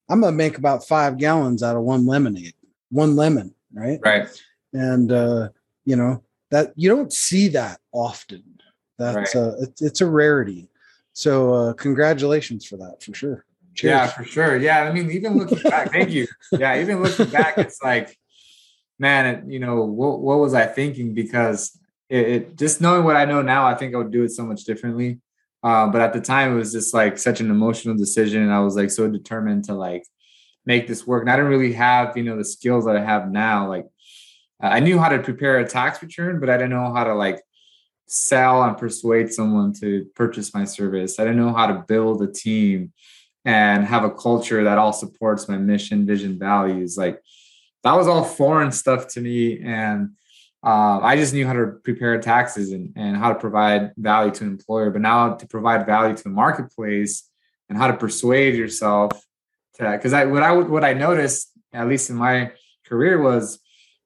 I'm 0.09 0.21
going 0.21 0.33
to 0.33 0.37
make 0.37 0.59
about 0.59 0.89
five 0.89 1.19
gallons 1.19 1.63
out 1.63 1.77
of 1.77 1.83
one 1.83 2.05
lemonade, 2.05 2.55
one 2.91 3.15
lemon 3.15 3.55
right? 3.75 4.01
Right. 4.05 4.29
And 4.73 5.13
uh, 5.13 5.49
you 5.85 5.97
know 5.97 6.23
that 6.51 6.73
you 6.77 6.89
don't 6.89 7.13
see 7.13 7.49
that 7.49 7.81
often. 7.93 8.45
That's 8.99 9.35
right. 9.35 9.43
uh, 9.43 9.53
it's, 9.61 9.83
it's 9.83 10.01
a 10.01 10.07
rarity. 10.07 10.69
So 11.13 11.55
uh, 11.55 11.73
congratulations 11.75 12.65
for 12.65 12.77
that, 12.79 13.03
for 13.03 13.15
sure. 13.15 13.45
Cheers. 13.75 13.91
Yeah, 13.91 14.07
for 14.07 14.25
sure. 14.25 14.57
Yeah, 14.59 14.83
I 14.83 14.93
mean, 14.93 15.11
even 15.11 15.39
looking 15.39 15.59
back, 15.59 15.93
thank 15.93 16.11
you. 16.11 16.27
Yeah, 16.53 16.81
even 16.81 17.03
looking 17.03 17.31
back, 17.31 17.57
it's 17.59 17.83
like, 17.83 18.19
man, 18.99 19.27
it, 19.27 19.45
you 19.51 19.59
know, 19.59 19.85
what 19.85 20.21
what 20.21 20.39
was 20.39 20.55
I 20.55 20.67
thinking? 20.67 21.15
Because 21.15 21.79
it, 22.09 22.29
it, 22.29 22.57
just 22.57 22.81
knowing 22.81 23.05
what 23.05 23.17
I 23.17 23.25
know 23.25 23.41
now, 23.41 23.67
I 23.67 23.75
think 23.75 23.95
I 23.95 23.99
would 23.99 24.13
do 24.13 24.25
it 24.25 24.31
so 24.31 24.45
much 24.45 24.65
differently. 24.65 25.21
Uh, 25.63 25.87
but 25.87 26.03
at 26.03 26.13
the 26.13 26.21
time, 26.21 26.53
it 26.53 26.57
was 26.57 26.73
just 26.73 26.93
like 26.93 27.17
such 27.19 27.41
an 27.41 27.51
emotional 27.51 27.97
decision, 27.97 28.43
and 28.43 28.53
I 28.53 28.61
was 28.61 28.77
like 28.77 28.91
so 28.91 29.09
determined 29.09 29.65
to 29.65 29.75
like 29.75 30.05
make 30.65 30.87
this 30.87 31.07
work. 31.07 31.23
And 31.23 31.31
I 31.31 31.37
didn't 31.37 31.51
really 31.51 31.73
have, 31.73 32.17
you 32.17 32.23
know, 32.23 32.37
the 32.37 32.45
skills 32.45 32.85
that 32.85 32.97
I 32.97 33.05
have 33.05 33.31
now. 33.31 33.69
Like 33.69 33.87
I 34.61 34.81
knew 34.81 34.99
how 34.99 35.09
to 35.09 35.19
prepare 35.19 35.59
a 35.59 35.69
tax 35.69 36.03
return, 36.03 36.41
but 36.41 36.49
I 36.49 36.57
didn't 36.57 36.71
know 36.71 36.93
how 36.93 37.05
to 37.05 37.15
like 37.15 37.41
sell 38.07 38.63
and 38.63 38.77
persuade 38.77 39.33
someone 39.33 39.73
to 39.81 40.07
purchase 40.15 40.55
my 40.55 40.65
service. 40.65 41.19
I 41.19 41.25
didn't 41.25 41.39
know 41.39 41.53
how 41.53 41.67
to 41.67 41.85
build 41.89 42.23
a 42.23 42.31
team 42.31 42.93
and 43.45 43.85
have 43.85 44.05
a 44.05 44.11
culture 44.11 44.63
that 44.65 44.79
all 44.79 44.93
supports 44.93 45.49
my 45.49 45.57
mission, 45.57 46.07
vision, 46.07 46.39
values. 46.39 46.97
Like 46.97 47.21
that 47.83 47.97
was 47.97 48.07
all 48.07 48.23
foreign 48.23 48.71
stuff 48.71 49.09
to 49.09 49.21
me. 49.21 49.61
And 49.61 50.11
uh, 50.65 51.01
I 51.01 51.17
just 51.17 51.35
knew 51.35 51.47
how 51.47 51.55
to 51.55 51.79
prepare 51.83 52.21
taxes 52.21 52.71
and, 52.71 52.93
and 52.95 53.17
how 53.17 53.33
to 53.33 53.39
provide 53.39 53.93
value 53.97 54.31
to 54.33 54.45
an 54.45 54.51
employer. 54.51 54.91
But 54.91 55.03
now 55.03 55.35
to 55.35 55.47
provide 55.49 55.87
value 55.87 56.17
to 56.17 56.23
the 56.23 56.31
marketplace 56.31 57.29
and 57.69 57.77
how 57.77 57.89
to 57.89 57.97
persuade 57.97 58.55
yourself 58.55 59.11
because 59.79 60.13
I 60.13 60.25
what 60.25 60.43
I 60.43 60.53
what 60.53 60.85
I 60.85 60.93
noticed 60.93 61.53
at 61.73 61.89
least 61.89 62.11
in 62.11 62.17
my 62.17 62.53
career 62.87 63.21
was 63.21 63.59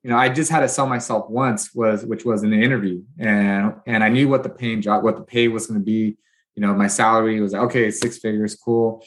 you 0.02 0.10
know 0.10 0.16
I 0.16 0.28
just 0.28 0.50
had 0.50 0.60
to 0.60 0.68
sell 0.68 0.86
myself 0.86 1.28
once 1.28 1.74
was 1.74 2.04
which 2.04 2.24
was 2.24 2.42
in 2.42 2.50
the 2.50 2.62
interview 2.62 3.02
and 3.18 3.74
and 3.86 4.04
I 4.04 4.08
knew 4.08 4.28
what 4.28 4.42
the 4.42 4.48
paying 4.48 4.80
job 4.80 5.02
what 5.02 5.16
the 5.16 5.24
pay 5.24 5.48
was 5.48 5.66
going 5.66 5.80
to 5.80 5.84
be. 5.84 6.16
You 6.54 6.62
know 6.62 6.74
my 6.74 6.88
salary 6.88 7.40
was 7.40 7.52
like, 7.52 7.62
okay 7.62 7.90
six 7.90 8.18
figures 8.18 8.54
cool. 8.54 9.04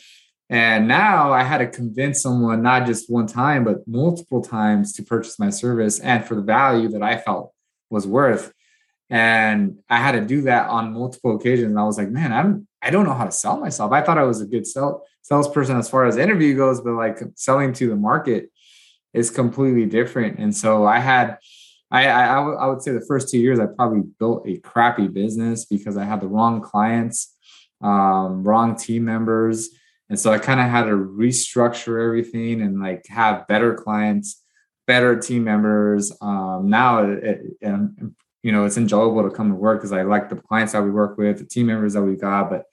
And 0.52 0.88
now 0.88 1.32
I 1.32 1.44
had 1.44 1.60
to 1.60 1.68
convince 1.68 2.24
someone 2.24 2.64
not 2.64 2.88
just 2.88 3.08
one 3.08 3.28
time, 3.28 3.64
but 3.64 3.88
multiple 3.88 4.42
times 4.42 4.94
to 4.94 5.04
purchase 5.04 5.38
my 5.38 5.52
service 5.52 6.00
and 6.00 6.26
for 6.26 6.34
the 6.34 6.42
value 6.42 6.90
that 6.90 7.04
I 7.04 7.18
felt 7.18 7.54
was 7.92 8.08
worth. 8.08 8.52
And 9.12 9.78
I 9.90 9.98
had 9.98 10.14
to 10.14 10.22
do 10.22 10.42
that 10.42 10.70
on 10.70 10.94
multiple 10.94 11.36
occasions. 11.36 11.70
And 11.70 11.80
I 11.80 11.84
was 11.84 12.00
like, 12.00 12.10
man, 12.10 12.34
I'm 12.34 12.68
I 12.82 12.90
don't 12.92 13.06
know 13.06 13.14
how 13.14 13.26
to 13.26 13.32
sell 13.32 13.60
myself. 13.60 13.92
I 13.92 14.02
thought 14.02 14.18
I 14.18 14.24
was 14.24 14.42
a 14.42 14.46
good 14.46 14.66
sell, 14.66 15.06
salesperson 15.30 15.78
as 15.78 15.90
far 15.90 16.06
as 16.06 16.18
interview 16.18 16.56
goes, 16.56 16.82
but 16.82 16.94
like 16.94 17.20
selling 17.36 17.72
to 17.74 17.88
the 17.88 17.96
market 17.96 18.52
is 19.14 19.30
completely 19.30 19.86
different. 19.86 20.40
And 20.40 20.56
so 20.56 20.86
I 20.86 21.00
had 21.00 21.38
I, 21.92 22.08
I, 22.08 22.40
I 22.42 22.68
would 22.68 22.84
say 22.84 22.92
the 22.92 23.06
first 23.08 23.30
two 23.30 23.40
years 23.40 23.60
I 23.60 23.66
probably 23.66 24.04
built 24.20 24.48
a 24.48 24.58
crappy 24.58 25.08
business 25.08 25.66
because 25.66 25.98
I 25.98 26.04
had 26.04 26.22
the 26.22 26.28
wrong 26.28 26.62
clients, 26.62 27.36
um, 27.82 28.44
wrong 28.44 28.76
team 28.76 29.06
members, 29.06 29.70
and 30.10 30.20
so 30.20 30.32
I 30.32 30.38
kind 30.38 30.60
of 30.60 30.68
had 30.68 30.84
to 30.84 30.92
restructure 30.92 32.04
everything 32.04 32.62
and 32.62 32.80
like 32.80 33.06
have 33.08 33.48
better 33.48 33.74
clients, 33.74 34.44
better 34.86 35.20
team 35.20 35.44
members. 35.44 36.12
Um, 36.22 36.70
now, 36.70 37.04
it, 37.04 37.24
it, 37.62 37.82
you 38.44 38.52
know, 38.52 38.66
it's 38.66 38.78
enjoyable 38.78 39.28
to 39.28 39.36
come 39.36 39.50
to 39.50 39.56
work 39.56 39.80
because 39.80 39.92
I 39.92 40.04
like 40.04 40.30
the 40.30 40.36
clients 40.36 40.74
that 40.74 40.84
we 40.84 40.92
work 40.92 41.18
with, 41.18 41.40
the 41.40 41.46
team 41.46 41.68
members 41.68 41.94
that 41.94 42.04
we 42.04 42.16
got, 42.16 42.50
but 42.52 42.66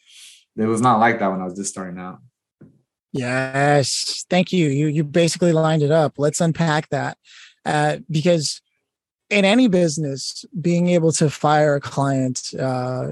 it 0.56 0.66
was 0.66 0.80
not 0.80 0.98
like 0.98 1.18
that 1.18 1.30
when 1.30 1.40
I 1.40 1.44
was 1.44 1.56
just 1.56 1.70
starting 1.70 1.98
out. 1.98 2.18
Yes, 3.12 4.24
thank 4.28 4.52
you. 4.52 4.68
You 4.68 4.88
you 4.88 5.04
basically 5.04 5.52
lined 5.52 5.82
it 5.82 5.90
up. 5.90 6.14
Let's 6.18 6.40
unpack 6.40 6.88
that 6.90 7.16
uh, 7.64 7.98
because 8.10 8.60
in 9.30 9.44
any 9.44 9.68
business, 9.68 10.44
being 10.60 10.88
able 10.90 11.12
to 11.12 11.30
fire 11.30 11.76
a 11.76 11.80
client 11.80 12.52
uh, 12.58 13.08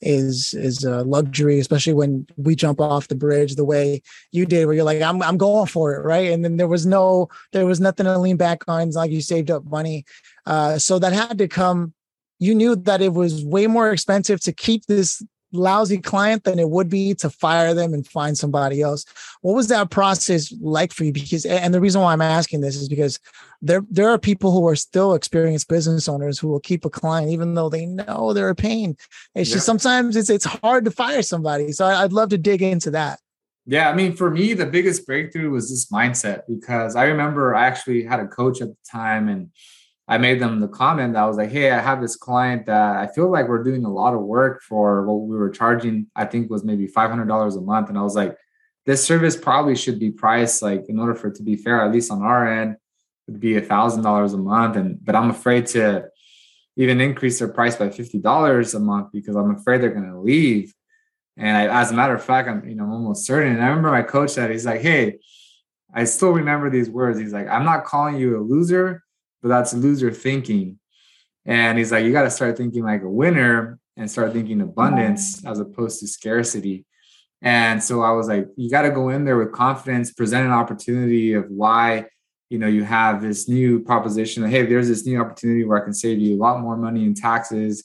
is 0.00 0.54
is 0.54 0.84
a 0.84 1.02
luxury, 1.02 1.58
especially 1.58 1.92
when 1.92 2.26
we 2.36 2.54
jump 2.54 2.80
off 2.80 3.08
the 3.08 3.14
bridge 3.14 3.54
the 3.54 3.64
way 3.64 4.02
you 4.32 4.46
did, 4.46 4.66
where 4.66 4.74
you're 4.74 4.84
like, 4.84 5.02
I'm 5.02 5.22
I'm 5.22 5.36
going 5.38 5.66
for 5.66 5.94
it, 5.94 6.04
right? 6.04 6.30
And 6.30 6.44
then 6.44 6.56
there 6.56 6.68
was 6.68 6.86
no 6.86 7.28
there 7.52 7.66
was 7.66 7.80
nothing 7.80 8.04
to 8.04 8.18
lean 8.18 8.36
back 8.36 8.62
on. 8.68 8.88
It's 8.88 8.96
like 8.96 9.10
you 9.10 9.20
saved 9.20 9.50
up 9.50 9.64
money, 9.64 10.04
uh, 10.46 10.78
so 10.78 10.98
that 10.98 11.12
had 11.12 11.38
to 11.38 11.48
come. 11.48 11.94
You 12.38 12.54
knew 12.54 12.74
that 12.74 13.00
it 13.00 13.12
was 13.12 13.44
way 13.44 13.66
more 13.68 13.92
expensive 13.92 14.40
to 14.42 14.52
keep 14.52 14.86
this 14.86 15.22
lousy 15.52 15.98
client 15.98 16.44
than 16.44 16.58
it 16.58 16.70
would 16.70 16.88
be 16.88 17.14
to 17.14 17.30
fire 17.30 17.74
them 17.74 17.94
and 17.94 18.06
find 18.06 18.36
somebody 18.36 18.82
else. 18.82 19.04
What 19.42 19.54
was 19.54 19.68
that 19.68 19.90
process 19.90 20.52
like 20.60 20.92
for 20.92 21.04
you? 21.04 21.12
Because 21.12 21.44
and 21.44 21.72
the 21.72 21.80
reason 21.80 22.00
why 22.00 22.12
I'm 22.12 22.22
asking 22.22 22.60
this 22.60 22.76
is 22.76 22.88
because 22.88 23.18
there 23.60 23.82
there 23.90 24.08
are 24.08 24.18
people 24.18 24.50
who 24.50 24.66
are 24.66 24.76
still 24.76 25.14
experienced 25.14 25.68
business 25.68 26.08
owners 26.08 26.38
who 26.38 26.48
will 26.48 26.60
keep 26.60 26.84
a 26.84 26.90
client 26.90 27.30
even 27.30 27.54
though 27.54 27.68
they 27.68 27.86
know 27.86 28.32
they're 28.32 28.48
a 28.48 28.54
pain. 28.54 28.96
It's 29.34 29.50
yeah. 29.50 29.56
just 29.56 29.66
sometimes 29.66 30.16
it's 30.16 30.30
it's 30.30 30.44
hard 30.44 30.84
to 30.86 30.90
fire 30.90 31.22
somebody. 31.22 31.72
So 31.72 31.86
I'd 31.86 32.12
love 32.12 32.30
to 32.30 32.38
dig 32.38 32.62
into 32.62 32.90
that. 32.92 33.20
Yeah, 33.64 33.88
I 33.88 33.94
mean, 33.94 34.12
for 34.14 34.28
me, 34.28 34.54
the 34.54 34.66
biggest 34.66 35.06
breakthrough 35.06 35.50
was 35.50 35.70
this 35.70 35.86
mindset 35.86 36.42
because 36.48 36.96
I 36.96 37.04
remember 37.04 37.54
I 37.54 37.66
actually 37.66 38.02
had 38.02 38.18
a 38.18 38.26
coach 38.26 38.60
at 38.60 38.68
the 38.68 38.76
time 38.90 39.28
and 39.28 39.50
I 40.08 40.18
made 40.18 40.40
them 40.40 40.60
the 40.60 40.68
comment 40.68 41.14
that 41.14 41.22
I 41.22 41.26
was 41.26 41.36
like, 41.36 41.50
hey, 41.50 41.70
I 41.70 41.80
have 41.80 42.00
this 42.00 42.16
client 42.16 42.66
that 42.66 42.96
I 42.96 43.06
feel 43.06 43.30
like 43.30 43.48
we're 43.48 43.62
doing 43.62 43.84
a 43.84 43.92
lot 43.92 44.14
of 44.14 44.20
work 44.20 44.62
for 44.62 45.06
what 45.06 45.28
we 45.28 45.36
were 45.36 45.50
charging, 45.50 46.08
I 46.16 46.24
think 46.24 46.50
was 46.50 46.64
maybe 46.64 46.88
$500 46.88 47.56
a 47.56 47.60
month. 47.60 47.88
And 47.88 47.96
I 47.96 48.02
was 48.02 48.16
like, 48.16 48.36
this 48.84 49.04
service 49.04 49.36
probably 49.36 49.76
should 49.76 50.00
be 50.00 50.10
priced 50.10 50.60
like 50.60 50.86
in 50.88 50.98
order 50.98 51.14
for 51.14 51.28
it 51.28 51.36
to 51.36 51.42
be 51.42 51.56
fair, 51.56 51.80
at 51.82 51.92
least 51.92 52.10
on 52.10 52.22
our 52.22 52.46
end, 52.46 52.76
would 53.26 53.40
be 53.40 53.56
a 53.56 53.62
thousand 53.62 54.02
dollars 54.02 54.34
a 54.34 54.38
month. 54.38 54.76
And 54.76 55.04
but 55.04 55.14
I'm 55.14 55.30
afraid 55.30 55.66
to 55.68 56.08
even 56.76 57.00
increase 57.00 57.38
their 57.38 57.48
price 57.48 57.76
by 57.76 57.90
fifty 57.90 58.18
dollars 58.18 58.74
a 58.74 58.80
month 58.80 59.12
because 59.12 59.36
I'm 59.36 59.54
afraid 59.54 59.80
they're 59.80 59.90
gonna 59.90 60.20
leave. 60.20 60.74
And 61.36 61.56
I, 61.56 61.80
as 61.80 61.92
a 61.92 61.94
matter 61.94 62.14
of 62.14 62.24
fact, 62.24 62.48
I'm 62.48 62.68
you 62.68 62.74
know 62.74 62.84
I'm 62.84 62.92
almost 62.92 63.24
certain. 63.24 63.52
And 63.52 63.62
I 63.62 63.68
remember 63.68 63.92
my 63.92 64.02
coach 64.02 64.30
said 64.30 64.50
he's 64.50 64.66
like, 64.66 64.80
hey, 64.80 65.18
I 65.94 66.04
still 66.04 66.32
remember 66.32 66.68
these 66.70 66.90
words. 66.90 67.18
He's 67.18 67.32
like, 67.32 67.48
I'm 67.48 67.64
not 67.64 67.84
calling 67.84 68.16
you 68.16 68.36
a 68.36 68.42
loser 68.42 69.04
but 69.42 69.48
that's 69.48 69.74
loser 69.74 70.12
thinking. 70.12 70.78
And 71.44 71.76
he's 71.76 71.90
like, 71.90 72.04
you 72.04 72.12
got 72.12 72.22
to 72.22 72.30
start 72.30 72.56
thinking 72.56 72.84
like 72.84 73.02
a 73.02 73.08
winner 73.08 73.78
and 73.96 74.10
start 74.10 74.32
thinking 74.32 74.60
abundance 74.60 75.44
as 75.44 75.58
opposed 75.58 76.00
to 76.00 76.06
scarcity. 76.06 76.86
And 77.42 77.82
so 77.82 78.02
I 78.02 78.12
was 78.12 78.28
like, 78.28 78.46
you 78.56 78.70
got 78.70 78.82
to 78.82 78.90
go 78.90 79.08
in 79.08 79.24
there 79.24 79.36
with 79.36 79.52
confidence, 79.52 80.12
present 80.12 80.46
an 80.46 80.52
opportunity 80.52 81.32
of 81.34 81.50
why, 81.50 82.06
you 82.48 82.58
know, 82.58 82.68
you 82.68 82.84
have 82.84 83.20
this 83.20 83.48
new 83.48 83.80
proposition. 83.80 84.48
Hey, 84.48 84.64
there's 84.64 84.86
this 84.86 85.04
new 85.04 85.20
opportunity 85.20 85.64
where 85.64 85.80
I 85.80 85.84
can 85.84 85.92
save 85.92 86.20
you 86.20 86.36
a 86.36 86.38
lot 86.40 86.60
more 86.60 86.76
money 86.76 87.04
in 87.04 87.14
taxes. 87.14 87.82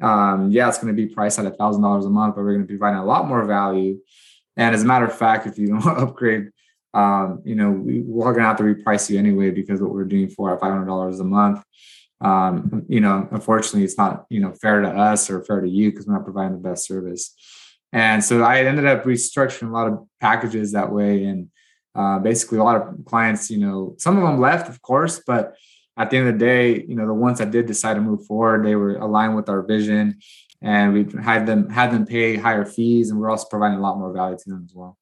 Um, 0.00 0.52
yeah, 0.52 0.68
it's 0.68 0.78
going 0.78 0.94
to 0.94 1.02
be 1.02 1.12
priced 1.12 1.40
at 1.40 1.46
a 1.46 1.50
thousand 1.50 1.82
dollars 1.82 2.06
a 2.06 2.10
month, 2.10 2.36
but 2.36 2.42
we're 2.42 2.54
going 2.54 2.66
to 2.66 2.72
be 2.72 2.78
providing 2.78 3.00
a 3.00 3.04
lot 3.04 3.26
more 3.26 3.44
value. 3.44 3.98
And 4.56 4.74
as 4.74 4.84
a 4.84 4.86
matter 4.86 5.06
of 5.06 5.16
fact, 5.16 5.48
if 5.48 5.58
you 5.58 5.66
don't 5.66 5.86
upgrade 5.98 6.50
um, 6.94 7.42
you 7.44 7.54
know, 7.54 7.70
we, 7.70 8.00
we're 8.00 8.32
going 8.32 8.42
to 8.42 8.48
have 8.48 8.58
to 8.58 8.64
reprice 8.64 9.08
you 9.10 9.18
anyway 9.18 9.50
because 9.50 9.80
what 9.80 9.92
we're 9.92 10.04
doing 10.04 10.28
for 10.28 10.50
our 10.50 10.58
$500 10.58 11.20
a 11.20 11.24
month. 11.24 11.62
Um, 12.20 12.84
you 12.88 13.00
know, 13.00 13.28
unfortunately, 13.30 13.84
it's 13.84 13.98
not, 13.98 14.26
you 14.30 14.40
know, 14.40 14.52
fair 14.52 14.80
to 14.80 14.88
us 14.88 15.28
or 15.28 15.42
fair 15.44 15.60
to 15.60 15.68
you 15.68 15.90
because 15.90 16.06
we're 16.06 16.14
not 16.14 16.24
providing 16.24 16.52
the 16.52 16.68
best 16.68 16.86
service. 16.86 17.34
And 17.92 18.24
so 18.24 18.42
I 18.42 18.60
ended 18.64 18.86
up 18.86 19.04
restructuring 19.04 19.68
a 19.68 19.72
lot 19.72 19.88
of 19.88 20.06
packages 20.20 20.72
that 20.72 20.92
way. 20.92 21.24
And 21.24 21.48
uh, 21.94 22.20
basically, 22.20 22.58
a 22.58 22.64
lot 22.64 22.76
of 22.76 23.04
clients, 23.04 23.50
you 23.50 23.58
know, 23.58 23.96
some 23.98 24.16
of 24.16 24.22
them 24.22 24.40
left, 24.40 24.68
of 24.68 24.80
course, 24.80 25.20
but 25.26 25.56
at 25.96 26.10
the 26.10 26.16
end 26.16 26.28
of 26.28 26.38
the 26.38 26.44
day, 26.44 26.84
you 26.88 26.94
know, 26.94 27.06
the 27.06 27.12
ones 27.12 27.38
that 27.38 27.50
did 27.50 27.66
decide 27.66 27.94
to 27.94 28.00
move 28.00 28.24
forward, 28.24 28.64
they 28.64 28.76
were 28.76 28.96
aligned 28.96 29.36
with 29.36 29.48
our 29.48 29.62
vision 29.62 30.18
and 30.62 30.92
we 30.94 31.06
had 31.22 31.46
them 31.46 31.68
had 31.68 31.90
them 31.90 32.06
pay 32.06 32.36
higher 32.36 32.64
fees 32.64 33.10
and 33.10 33.18
we're 33.18 33.28
also 33.28 33.46
providing 33.50 33.78
a 33.78 33.82
lot 33.82 33.98
more 33.98 34.12
value 34.12 34.36
to 34.38 34.50
them 34.50 34.62
as 34.64 34.74
well. 34.74 34.96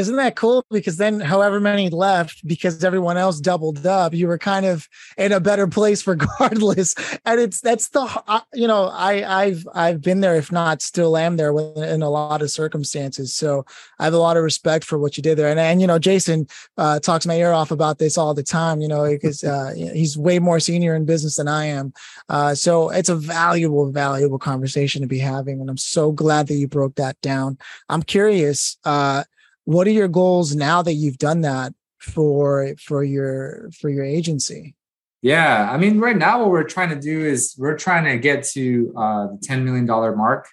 Isn't 0.00 0.16
that 0.16 0.34
cool? 0.34 0.64
Because 0.70 0.96
then, 0.96 1.20
however 1.20 1.60
many 1.60 1.90
left, 1.90 2.46
because 2.46 2.82
everyone 2.82 3.18
else 3.18 3.38
doubled 3.38 3.86
up, 3.86 4.14
you 4.14 4.26
were 4.26 4.38
kind 4.38 4.64
of 4.64 4.88
in 5.18 5.30
a 5.30 5.40
better 5.40 5.66
place 5.66 6.06
regardless. 6.06 6.94
And 7.26 7.38
it's 7.38 7.60
that's 7.60 7.90
the 7.90 8.42
you 8.54 8.66
know 8.66 8.88
I 8.88 9.42
I've 9.42 9.68
I've 9.74 10.00
been 10.00 10.20
there, 10.20 10.36
if 10.36 10.50
not 10.50 10.80
still 10.80 11.16
am 11.16 11.36
there 11.36 11.50
in 11.76 12.02
a 12.02 12.08
lot 12.08 12.40
of 12.40 12.50
circumstances. 12.50 13.34
So 13.34 13.66
I 13.98 14.04
have 14.04 14.14
a 14.14 14.18
lot 14.18 14.36
of 14.36 14.42
respect 14.42 14.84
for 14.84 14.98
what 14.98 15.16
you 15.16 15.22
did 15.22 15.36
there. 15.36 15.48
And 15.48 15.60
and 15.60 15.80
you 15.80 15.86
know 15.86 15.98
Jason 15.98 16.46
uh, 16.78 16.98
talks 17.00 17.26
my 17.26 17.34
ear 17.34 17.52
off 17.52 17.70
about 17.70 17.98
this 17.98 18.16
all 18.16 18.32
the 18.32 18.42
time. 18.42 18.80
You 18.80 18.88
know 18.88 19.04
because 19.08 19.44
uh, 19.44 19.74
he's 19.76 20.16
way 20.16 20.38
more 20.38 20.60
senior 20.60 20.94
in 20.94 21.04
business 21.04 21.36
than 21.36 21.48
I 21.48 21.66
am. 21.66 21.92
Uh, 22.28 22.54
so 22.54 22.88
it's 22.90 23.08
a 23.08 23.16
valuable 23.16 23.90
valuable 23.90 24.38
conversation 24.38 25.02
to 25.02 25.08
be 25.08 25.18
having, 25.18 25.60
and 25.60 25.68
I'm 25.68 25.76
so 25.76 26.12
glad 26.12 26.46
that 26.48 26.54
you 26.54 26.66
broke 26.66 26.94
that 26.96 27.20
down. 27.20 27.58
I'm 27.88 28.02
curious. 28.02 28.78
Uh, 28.84 29.24
what 29.70 29.86
are 29.86 29.92
your 29.92 30.08
goals 30.08 30.56
now 30.56 30.82
that 30.82 30.94
you've 30.94 31.18
done 31.18 31.42
that 31.42 31.72
for 31.98 32.74
for 32.78 33.04
your 33.04 33.70
for 33.78 33.88
your 33.88 34.04
agency? 34.04 34.74
Yeah 35.22 35.70
i 35.70 35.76
mean 35.76 36.00
right 36.00 36.16
now 36.16 36.40
what 36.40 36.50
we're 36.50 36.64
trying 36.64 36.88
to 36.88 37.00
do 37.00 37.24
is 37.24 37.54
we're 37.58 37.76
trying 37.76 38.04
to 38.04 38.18
get 38.18 38.42
to 38.54 38.92
uh, 38.96 39.26
the 39.28 39.38
10 39.42 39.64
million 39.64 39.86
dollar 39.86 40.16
mark. 40.16 40.48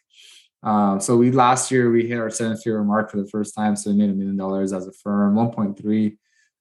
Uh, 0.63 0.99
so 0.99 1.15
we 1.15 1.31
last 1.31 1.71
year 1.71 1.89
we 1.89 2.07
hit 2.07 2.19
our 2.19 2.29
seven 2.29 2.57
figure 2.57 2.83
mark 2.83 3.09
for 3.09 3.17
the 3.17 3.27
first 3.27 3.55
time 3.55 3.75
so 3.75 3.89
we 3.89 3.95
made 3.95 4.09
a 4.09 4.13
million 4.13 4.37
dollars 4.37 4.73
as 4.73 4.85
a 4.87 4.91
firm 4.91 5.35
1.3 5.35 6.17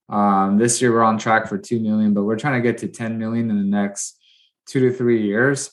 um, 0.08 0.58
this 0.58 0.80
year 0.80 0.92
we're 0.92 1.02
on 1.02 1.18
track 1.18 1.48
for 1.48 1.58
2 1.58 1.80
million 1.80 2.14
but 2.14 2.24
we're 2.24 2.38
trying 2.38 2.62
to 2.62 2.66
get 2.66 2.78
to 2.78 2.88
10 2.88 3.18
million 3.18 3.50
in 3.50 3.56
the 3.56 3.76
next 3.76 4.18
two 4.66 4.80
to 4.80 4.96
three 4.96 5.22
years. 5.22 5.70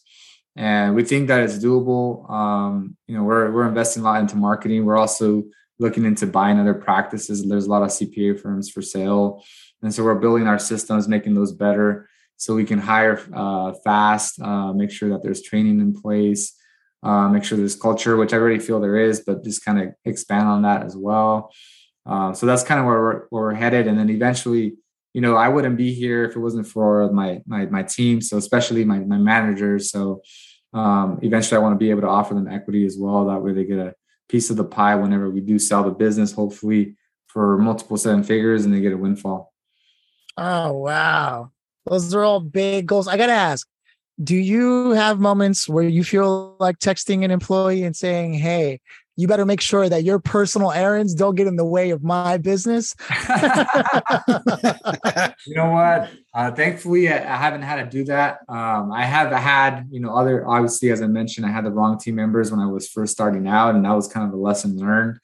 And 0.55 0.95
we 0.95 1.03
think 1.03 1.27
that 1.29 1.41
it's 1.41 1.57
doable. 1.57 2.29
Um, 2.29 2.95
you 3.07 3.15
know 3.15 3.23
we're, 3.23 3.51
we're 3.51 3.67
investing 3.67 4.03
a 4.03 4.05
lot 4.05 4.21
into 4.21 4.35
marketing. 4.35 4.85
We're 4.85 4.97
also 4.97 5.43
looking 5.79 6.05
into 6.05 6.27
buying 6.27 6.59
other 6.59 6.73
practices. 6.73 7.47
There's 7.47 7.65
a 7.65 7.69
lot 7.69 7.83
of 7.83 7.89
CPA 7.89 8.39
firms 8.39 8.69
for 8.69 8.81
sale. 8.81 9.43
And 9.81 9.93
so 9.93 10.03
we're 10.03 10.15
building 10.15 10.47
our 10.47 10.59
systems, 10.59 11.07
making 11.07 11.33
those 11.33 11.51
better 11.51 12.07
so 12.37 12.55
we 12.55 12.65
can 12.65 12.79
hire 12.79 13.21
uh, 13.33 13.73
fast, 13.83 14.41
uh, 14.41 14.73
make 14.73 14.91
sure 14.91 15.09
that 15.09 15.23
there's 15.23 15.41
training 15.41 15.79
in 15.79 15.93
place, 15.93 16.55
uh, 17.01 17.27
make 17.29 17.43
sure 17.43 17.57
there's 17.57 17.75
culture, 17.75 18.17
which 18.17 18.33
I 18.33 18.37
already 18.37 18.59
feel 18.59 18.79
there 18.79 18.97
is, 18.97 19.21
but 19.25 19.43
just 19.43 19.63
kind 19.63 19.79
of 19.79 19.93
expand 20.05 20.47
on 20.47 20.63
that 20.63 20.83
as 20.83 20.95
well. 20.95 21.51
Uh, 22.05 22.33
so 22.33 22.45
that's 22.45 22.63
kind 22.63 22.79
of 22.79 22.85
where 22.85 23.01
we're, 23.01 23.19
where 23.29 23.43
we're 23.43 23.53
headed. 23.53 23.87
And 23.87 23.97
then 23.97 24.09
eventually, 24.09 24.75
you 25.13 25.21
know, 25.21 25.35
I 25.35 25.47
wouldn't 25.47 25.77
be 25.77 25.93
here 25.93 26.25
if 26.25 26.35
it 26.35 26.39
wasn't 26.39 26.67
for 26.67 27.11
my 27.11 27.41
my, 27.45 27.65
my 27.67 27.83
team. 27.83 28.19
So 28.19 28.37
especially 28.37 28.83
my 28.83 28.99
my 28.99 29.17
managers. 29.17 29.91
So 29.91 30.21
um, 30.73 31.19
eventually, 31.21 31.57
I 31.57 31.61
want 31.61 31.75
to 31.75 31.77
be 31.77 31.91
able 31.91 32.01
to 32.01 32.07
offer 32.07 32.33
them 32.33 32.47
equity 32.47 32.85
as 32.85 32.97
well. 32.99 33.25
That 33.25 33.41
way, 33.41 33.53
they 33.53 33.63
get 33.63 33.77
a 33.77 33.93
piece 34.33 34.49
of 34.49 34.57
the 34.57 34.63
pie 34.63 34.95
whenever 34.95 35.29
we 35.29 35.39
do 35.41 35.59
sell 35.59 35.83
the 35.83 35.91
business, 35.91 36.31
hopefully 36.31 36.95
for 37.27 37.55
multiple 37.59 37.97
seven 37.97 38.23
figures 38.23 38.65
and 38.65 38.73
they 38.73 38.81
get 38.81 38.91
a 38.91 38.97
windfall. 38.97 39.53
Oh, 40.35 40.73
wow. 40.73 41.51
Those 41.85 42.15
are 42.15 42.23
all 42.23 42.39
big 42.39 42.87
goals. 42.87 43.07
I 43.07 43.15
got 43.15 43.27
to 43.27 43.33
ask 43.33 43.67
do 44.23 44.35
you 44.35 44.91
have 44.91 45.19
moments 45.19 45.69
where 45.69 45.87
you 45.87 46.03
feel 46.03 46.55
like 46.59 46.79
texting 46.79 47.23
an 47.23 47.29
employee 47.29 47.83
and 47.83 47.95
saying, 47.95 48.33
Hey, 48.33 48.79
you 49.15 49.27
better 49.27 49.45
make 49.45 49.61
sure 49.61 49.87
that 49.87 50.03
your 50.03 50.19
personal 50.19 50.71
errands 50.71 51.13
don't 51.13 51.35
get 51.35 51.45
in 51.45 51.55
the 51.55 51.65
way 51.65 51.91
of 51.91 52.03
my 52.03 52.37
business. 52.37 52.95
you 55.45 55.55
know 55.55 55.69
what? 55.69 56.09
Uh, 56.33 56.51
thankfully, 56.51 57.09
I, 57.09 57.17
I, 57.17 57.37
haven't 57.37 57.61
had 57.61 57.83
to 57.83 57.97
do 57.97 58.05
that. 58.05 58.39
Um, 58.49 58.91
I 58.91 59.05
have 59.05 59.31
had, 59.31 59.87
you 59.91 59.99
know, 59.99 60.15
other, 60.15 60.47
obviously, 60.47 60.89
as 60.89 61.01
I 61.01 61.07
mentioned, 61.07 61.45
I 61.45 61.51
had 61.51 61.65
the 61.65 61.71
wrong 61.71 61.99
team 61.99 62.15
members 62.15 62.49
when 62.49 62.59
I 62.59 62.65
was 62.65 62.89
first 62.89 63.13
starting 63.13 63.47
out, 63.47 63.75
and 63.75 63.85
that 63.85 63.93
was 63.93 64.07
kind 64.07 64.27
of 64.27 64.33
a 64.33 64.41
lesson 64.41 64.77
learned. 64.77 65.19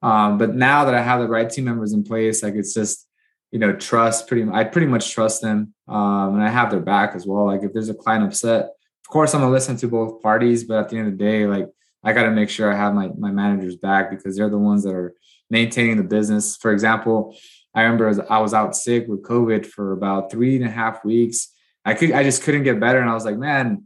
Um, 0.00 0.38
but 0.38 0.54
now 0.54 0.86
that 0.86 0.94
I 0.94 1.02
have 1.02 1.20
the 1.20 1.28
right 1.28 1.48
team 1.48 1.64
members 1.64 1.92
in 1.92 2.04
place, 2.04 2.42
like 2.42 2.54
it's 2.54 2.72
just, 2.72 3.06
you 3.50 3.58
know, 3.58 3.74
trust 3.74 4.28
pretty, 4.28 4.48
I 4.50 4.64
pretty 4.64 4.86
much 4.86 5.12
trust 5.12 5.42
them. 5.42 5.74
Um, 5.88 6.34
and 6.34 6.42
I 6.42 6.48
have 6.48 6.70
their 6.70 6.80
back 6.80 7.14
as 7.14 7.26
well. 7.26 7.46
Like 7.46 7.62
if 7.62 7.72
there's 7.72 7.88
a 7.88 7.94
client 7.94 8.24
upset, 8.24 8.64
of 8.64 9.10
course, 9.10 9.34
I'm 9.34 9.40
gonna 9.40 9.52
listen 9.52 9.76
to 9.78 9.88
both 9.88 10.22
parties, 10.22 10.64
but 10.64 10.78
at 10.78 10.88
the 10.88 10.98
end 10.98 11.08
of 11.08 11.18
the 11.18 11.24
day, 11.24 11.46
like 11.46 11.68
I 12.04 12.12
got 12.12 12.24
to 12.24 12.30
make 12.30 12.50
sure 12.50 12.72
I 12.72 12.76
have 12.76 12.94
my 12.94 13.08
my 13.18 13.30
managers 13.30 13.76
back 13.76 14.10
because 14.10 14.36
they're 14.36 14.50
the 14.50 14.58
ones 14.58 14.84
that 14.84 14.94
are 14.94 15.14
maintaining 15.50 15.96
the 15.96 16.04
business. 16.04 16.56
For 16.56 16.72
example, 16.72 17.36
I 17.74 17.82
remember 17.82 18.24
I 18.30 18.38
was 18.38 18.54
out 18.54 18.76
sick 18.76 19.06
with 19.08 19.22
COVID 19.22 19.66
for 19.66 19.92
about 19.92 20.30
three 20.30 20.56
and 20.56 20.64
a 20.64 20.70
half 20.70 21.04
weeks. 21.04 21.52
I 21.84 21.94
could 21.94 22.12
I 22.12 22.22
just 22.22 22.42
couldn't 22.42 22.64
get 22.64 22.80
better, 22.80 22.98
and 23.00 23.10
I 23.10 23.14
was 23.14 23.24
like, 23.24 23.38
man, 23.38 23.84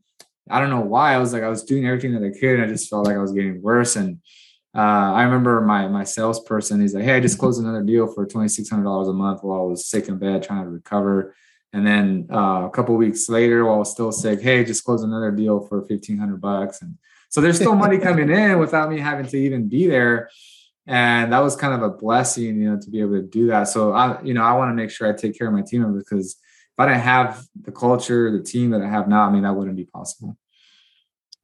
I 0.48 0.60
don't 0.60 0.70
know 0.70 0.80
why. 0.80 1.14
I 1.14 1.18
was 1.18 1.32
like 1.32 1.42
I 1.42 1.48
was 1.48 1.64
doing 1.64 1.86
everything 1.86 2.12
that 2.14 2.26
I 2.26 2.38
could, 2.38 2.54
and 2.54 2.64
I 2.64 2.66
just 2.66 2.88
felt 2.88 3.06
like 3.06 3.16
I 3.16 3.20
was 3.20 3.32
getting 3.32 3.60
worse. 3.62 3.96
And 3.96 4.18
uh, 4.76 5.12
I 5.12 5.22
remember 5.22 5.60
my 5.60 5.88
my 5.88 6.04
salesperson. 6.04 6.80
He's 6.80 6.94
like, 6.94 7.04
hey, 7.04 7.16
I 7.16 7.20
just 7.20 7.38
closed 7.38 7.60
another 7.60 7.82
deal 7.82 8.06
for 8.06 8.26
twenty 8.26 8.48
six 8.48 8.68
hundred 8.68 8.84
dollars 8.84 9.08
a 9.08 9.12
month 9.12 9.42
while 9.42 9.60
I 9.60 9.64
was 9.64 9.86
sick 9.86 10.08
in 10.08 10.18
bed 10.18 10.42
trying 10.42 10.64
to 10.64 10.70
recover. 10.70 11.34
And 11.72 11.86
then 11.86 12.26
uh, 12.32 12.66
a 12.66 12.70
couple 12.70 12.96
weeks 12.96 13.28
later, 13.28 13.64
while 13.64 13.76
I 13.76 13.78
was 13.78 13.90
still 13.90 14.10
sick, 14.12 14.40
hey, 14.40 14.64
just 14.64 14.84
closed 14.84 15.04
another 15.04 15.30
deal 15.30 15.60
for 15.60 15.82
fifteen 15.82 16.18
hundred 16.18 16.40
bucks. 16.40 16.82
And 16.82 16.96
so 17.30 17.40
there's 17.40 17.56
still 17.56 17.76
money 17.76 17.98
coming 17.98 18.28
in 18.28 18.58
without 18.58 18.90
me 18.90 18.98
having 18.98 19.26
to 19.26 19.36
even 19.38 19.68
be 19.68 19.86
there. 19.86 20.28
And 20.86 21.32
that 21.32 21.38
was 21.38 21.54
kind 21.54 21.72
of 21.72 21.82
a 21.82 21.96
blessing, 21.96 22.60
you 22.60 22.70
know, 22.70 22.80
to 22.80 22.90
be 22.90 23.00
able 23.00 23.12
to 23.12 23.22
do 23.22 23.46
that. 23.46 23.68
So 23.68 23.92
I, 23.92 24.20
you 24.22 24.34
know, 24.34 24.42
I 24.42 24.52
want 24.54 24.70
to 24.70 24.74
make 24.74 24.90
sure 24.90 25.08
I 25.08 25.16
take 25.16 25.38
care 25.38 25.46
of 25.46 25.54
my 25.54 25.62
team 25.62 25.96
because 25.96 26.32
if 26.32 26.78
I 26.78 26.86
didn't 26.86 27.02
have 27.02 27.46
the 27.62 27.70
culture, 27.70 28.36
the 28.36 28.42
team 28.42 28.70
that 28.70 28.82
I 28.82 28.88
have 28.88 29.06
now, 29.06 29.22
I 29.22 29.30
mean, 29.30 29.44
that 29.44 29.54
wouldn't 29.54 29.76
be 29.76 29.84
possible. 29.84 30.36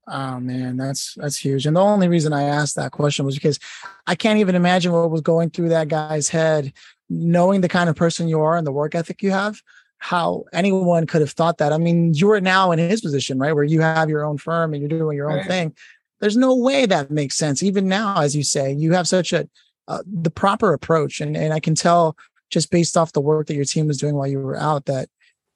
Oh 0.09 0.41
man, 0.41 0.77
that's 0.77 1.15
that's 1.15 1.37
huge. 1.37 1.67
And 1.67 1.77
the 1.77 1.81
only 1.81 2.09
reason 2.09 2.33
I 2.33 2.45
asked 2.45 2.77
that 2.77 2.93
question 2.93 3.25
was 3.25 3.35
because 3.35 3.59
I 4.07 4.15
can't 4.17 4.39
even 4.39 4.55
imagine 4.55 4.93
what 4.93 5.11
was 5.11 5.21
going 5.21 5.51
through 5.51 5.71
that 5.71 5.89
guy's 5.89 6.29
head, 6.29 6.73
knowing 7.09 7.61
the 7.61 7.69
kind 7.69 7.89
of 7.89 7.97
person 7.97 8.29
you 8.29 8.41
are 8.41 8.57
and 8.57 8.67
the 8.67 8.73
work 8.73 8.95
ethic 8.95 9.23
you 9.23 9.31
have 9.31 9.61
how 9.99 10.45
anyone 10.53 11.07
could 11.07 11.21
have 11.21 11.33
thought 11.33 11.59
that. 11.59 11.73
I 11.73 11.79
mean, 11.79 12.15
you 12.15 12.31
are 12.33 12.41
now 12.41 12.73
in 12.73 12.79
his 12.79 13.01
position, 13.01 13.39
right? 13.39 13.55
Where 13.55 13.65
you 13.65 13.81
have 13.81 14.09
your 14.09 14.25
own 14.25 14.39
firm 14.39 14.73
and 14.73 14.81
you're 14.81 14.99
doing 14.99 15.17
your 15.17 15.31
own 15.31 15.39
right. 15.39 15.47
thing. 15.47 15.75
There's 16.21 16.37
no 16.37 16.55
way 16.55 16.87
that 16.87 17.11
makes 17.11 17.37
sense. 17.37 17.63
Even 17.63 17.89
now, 17.89 18.21
as 18.21 18.35
you 18.35 18.43
say, 18.43 18.73
you 18.73 18.93
have 18.93 19.09
such 19.09 19.33
a 19.33 19.49
uh, 19.89 20.03
the 20.07 20.31
proper 20.31 20.73
approach, 20.73 21.21
and 21.21 21.37
and 21.37 21.53
I 21.53 21.61
can 21.61 21.75
tell 21.75 22.17
just 22.51 22.71
based 22.71 22.97
off 22.97 23.13
the 23.13 23.21
work 23.21 23.47
that 23.47 23.55
your 23.55 23.65
team 23.65 23.87
was 23.87 23.99
doing 23.99 24.15
while 24.15 24.27
you 24.27 24.39
were 24.39 24.57
out 24.57 24.87
that 24.87 25.09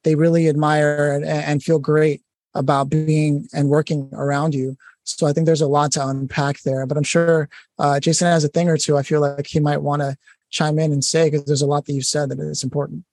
they 0.02 0.14
really 0.14 0.49
admire 0.49 1.12
and, 1.12 1.25
and 1.25 1.62
feel 1.62 1.78
great 1.78 2.23
about 2.54 2.88
being 2.88 3.49
and 3.52 3.68
working 3.68 4.09
around 4.12 4.54
you. 4.54 4.76
So 5.04 5.26
I 5.26 5.32
think 5.32 5.47
there's 5.47 5.61
a 5.61 5.68
lot 5.68 5.92
to 5.92 6.06
unpack 6.06 6.61
there. 6.62 6.87
But 6.87 6.97
I'm 6.97 7.04
sure 7.04 7.49
uh, 7.78 8.00
Jason 8.00 8.26
has 8.26 8.44
a 8.44 8.49
thing 8.49 8.68
or 8.68 8.76
two. 8.76 8.97
I 8.97 9.02
feel 9.02 9.20
like 9.20 9.47
he 9.47 9.61
might 9.61 9.82
want 9.82 10.02
to 10.02 10.16
chime 10.50 10.78
in 10.78 10.92
and 10.92 11.04
say 11.04 11.30
because 11.30 11.47
there's 11.47 11.62
a 11.62 11.66
lot 11.66 11.87
that 11.87 11.92
you've 11.92 12.04
said 12.04 12.28
that 12.28 12.40
is 12.40 12.64
important 12.64 13.04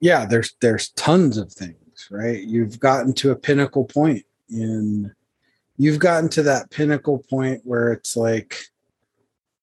yeah, 0.00 0.26
there's 0.26 0.54
there's 0.60 0.90
tons 0.90 1.36
of 1.36 1.52
things, 1.52 2.08
right? 2.10 2.42
You've 2.42 2.78
gotten 2.78 3.12
to 3.14 3.30
a 3.30 3.36
pinnacle 3.36 3.84
point 3.84 4.24
in 4.48 5.12
you've 5.76 5.98
gotten 5.98 6.28
to 6.30 6.42
that 6.44 6.70
pinnacle 6.70 7.24
point 7.30 7.60
where 7.64 7.92
it's 7.92 8.16
like 8.16 8.56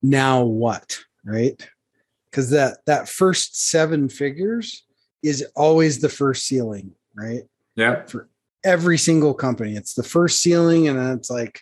now 0.01 0.43
what, 0.43 0.99
right? 1.23 1.67
Cuz 2.31 2.49
that 2.49 2.79
that 2.85 3.07
first 3.07 3.69
7 3.69 4.09
figures 4.09 4.85
is 5.23 5.45
always 5.55 5.99
the 5.99 6.09
first 6.09 6.45
ceiling, 6.45 6.91
right? 7.15 7.43
Yeah. 7.75 8.05
For 8.05 8.29
every 8.63 8.98
single 8.98 9.33
company, 9.33 9.75
it's 9.75 9.93
the 9.93 10.03
first 10.03 10.41
ceiling 10.41 10.87
and 10.87 11.00
then 11.00 11.17
it's 11.17 11.29
like 11.29 11.61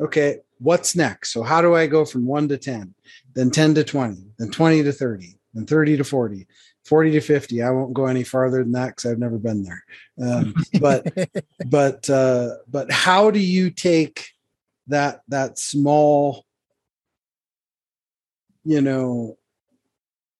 okay, 0.00 0.38
what's 0.58 0.94
next? 0.94 1.32
So 1.32 1.42
how 1.42 1.60
do 1.60 1.74
I 1.74 1.86
go 1.86 2.04
from 2.04 2.24
1 2.26 2.48
to 2.48 2.58
10, 2.58 2.94
then 3.34 3.50
10 3.50 3.74
to 3.74 3.84
20, 3.84 4.16
then 4.38 4.50
20 4.50 4.84
to 4.84 4.92
30, 4.92 5.37
then 5.54 5.66
30 5.66 5.98
to 5.98 6.04
40, 6.04 6.46
40 6.88 7.10
to 7.12 7.20
50 7.20 7.62
i 7.62 7.70
won't 7.70 7.92
go 7.92 8.06
any 8.06 8.24
farther 8.24 8.62
than 8.62 8.72
that 8.72 8.88
because 8.88 9.10
i've 9.10 9.18
never 9.18 9.38
been 9.38 9.62
there. 9.62 9.84
Um, 10.20 10.54
but 10.80 11.06
but 11.66 12.08
uh, 12.08 12.50
but 12.68 12.90
how 12.90 13.30
do 13.30 13.38
you 13.38 13.70
take 13.70 14.28
that 14.88 15.20
that 15.28 15.58
small 15.58 16.44
you 18.64 18.80
know 18.80 19.36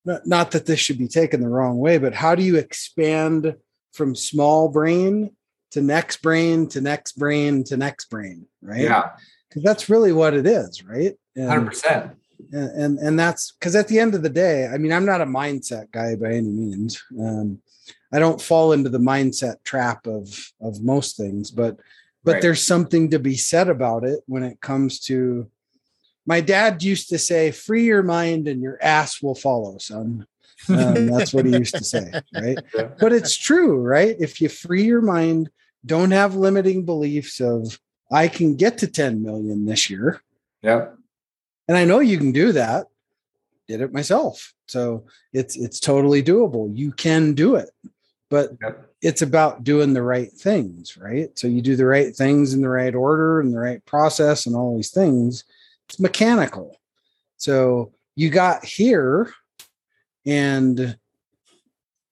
not, 0.04 0.26
not 0.26 0.50
that 0.52 0.66
this 0.66 0.80
should 0.80 0.98
be 0.98 1.08
taken 1.08 1.40
the 1.40 1.48
wrong 1.48 1.78
way 1.78 1.98
but 1.98 2.14
how 2.14 2.34
do 2.34 2.42
you 2.42 2.56
expand 2.56 3.54
from 3.92 4.14
small 4.14 4.68
brain 4.68 5.30
to 5.70 5.82
next 5.82 6.22
brain 6.22 6.66
to 6.68 6.80
next 6.80 7.12
brain 7.12 7.62
to 7.64 7.76
next 7.76 8.08
brain 8.10 8.46
right? 8.62 8.82
Yeah. 8.82 9.10
Because 9.48 9.62
that's 9.62 9.88
really 9.88 10.12
what 10.12 10.34
it 10.34 10.46
is 10.46 10.82
right? 10.84 11.14
And, 11.36 11.68
100% 11.68 12.14
and 12.52 12.70
and, 12.70 12.98
and 12.98 13.18
that's 13.18 13.52
because 13.52 13.76
at 13.76 13.88
the 13.88 13.98
end 13.98 14.14
of 14.14 14.22
the 14.22 14.28
day 14.28 14.66
i 14.66 14.78
mean 14.78 14.92
i'm 14.92 15.06
not 15.06 15.20
a 15.20 15.26
mindset 15.26 15.90
guy 15.90 16.14
by 16.16 16.28
any 16.28 16.48
means. 16.48 17.02
Um, 17.20 17.60
i 18.12 18.18
don't 18.18 18.40
fall 18.40 18.72
into 18.72 18.90
the 18.90 18.98
mindset 18.98 19.56
trap 19.64 20.06
of 20.06 20.52
of 20.60 20.82
most 20.82 21.16
things 21.16 21.50
but 21.50 21.76
but 22.24 22.34
right. 22.34 22.42
there's 22.42 22.66
something 22.66 23.10
to 23.10 23.18
be 23.18 23.36
said 23.36 23.68
about 23.68 24.04
it 24.04 24.20
when 24.26 24.42
it 24.42 24.60
comes 24.60 25.00
to 25.00 25.50
my 26.26 26.42
dad 26.42 26.82
used 26.82 27.08
to 27.08 27.18
say 27.18 27.50
free 27.50 27.84
your 27.84 28.02
mind 28.02 28.48
and 28.48 28.60
your 28.60 28.78
ass 28.82 29.22
will 29.22 29.34
follow 29.34 29.78
son. 29.78 30.26
Um, 30.68 31.06
that's 31.06 31.32
what 31.32 31.46
he 31.46 31.52
used 31.52 31.74
to 31.76 31.84
say 31.84 32.12
right? 32.34 32.58
Yeah. 32.74 32.88
but 33.00 33.12
it's 33.12 33.34
true 33.34 33.80
right? 33.80 34.14
If 34.18 34.40
you 34.40 34.48
free 34.48 34.84
your 34.84 35.00
mind 35.00 35.48
don't 35.86 36.10
have 36.10 36.34
limiting 36.34 36.84
beliefs 36.84 37.40
of 37.40 37.78
i 38.10 38.26
can 38.26 38.56
get 38.56 38.78
to 38.78 38.86
10 38.86 39.22
million 39.22 39.64
this 39.64 39.88
year. 39.88 40.20
Yep 40.62 40.97
and 41.68 41.76
I 41.76 41.84
know 41.84 42.00
you 42.00 42.18
can 42.18 42.32
do 42.32 42.52
that. 42.52 42.86
Did 43.68 43.82
it 43.82 43.92
myself. 43.92 44.54
So 44.66 45.04
it's 45.32 45.56
it's 45.56 45.78
totally 45.78 46.22
doable. 46.22 46.74
You 46.74 46.90
can 46.92 47.34
do 47.34 47.56
it. 47.56 47.70
But 48.30 48.52
yep. 48.60 48.90
it's 49.00 49.22
about 49.22 49.64
doing 49.64 49.92
the 49.94 50.02
right 50.02 50.30
things, 50.32 50.96
right? 50.96 51.30
So 51.38 51.48
you 51.48 51.62
do 51.62 51.76
the 51.76 51.86
right 51.86 52.14
things 52.14 52.52
in 52.52 52.60
the 52.60 52.68
right 52.68 52.94
order 52.94 53.40
and 53.40 53.52
the 53.52 53.58
right 53.58 53.84
process 53.86 54.46
and 54.46 54.54
all 54.54 54.76
these 54.76 54.90
things. 54.90 55.44
It's 55.88 56.00
mechanical. 56.00 56.78
So 57.38 57.92
you 58.16 58.28
got 58.28 58.64
here 58.64 59.32
and 60.26 60.98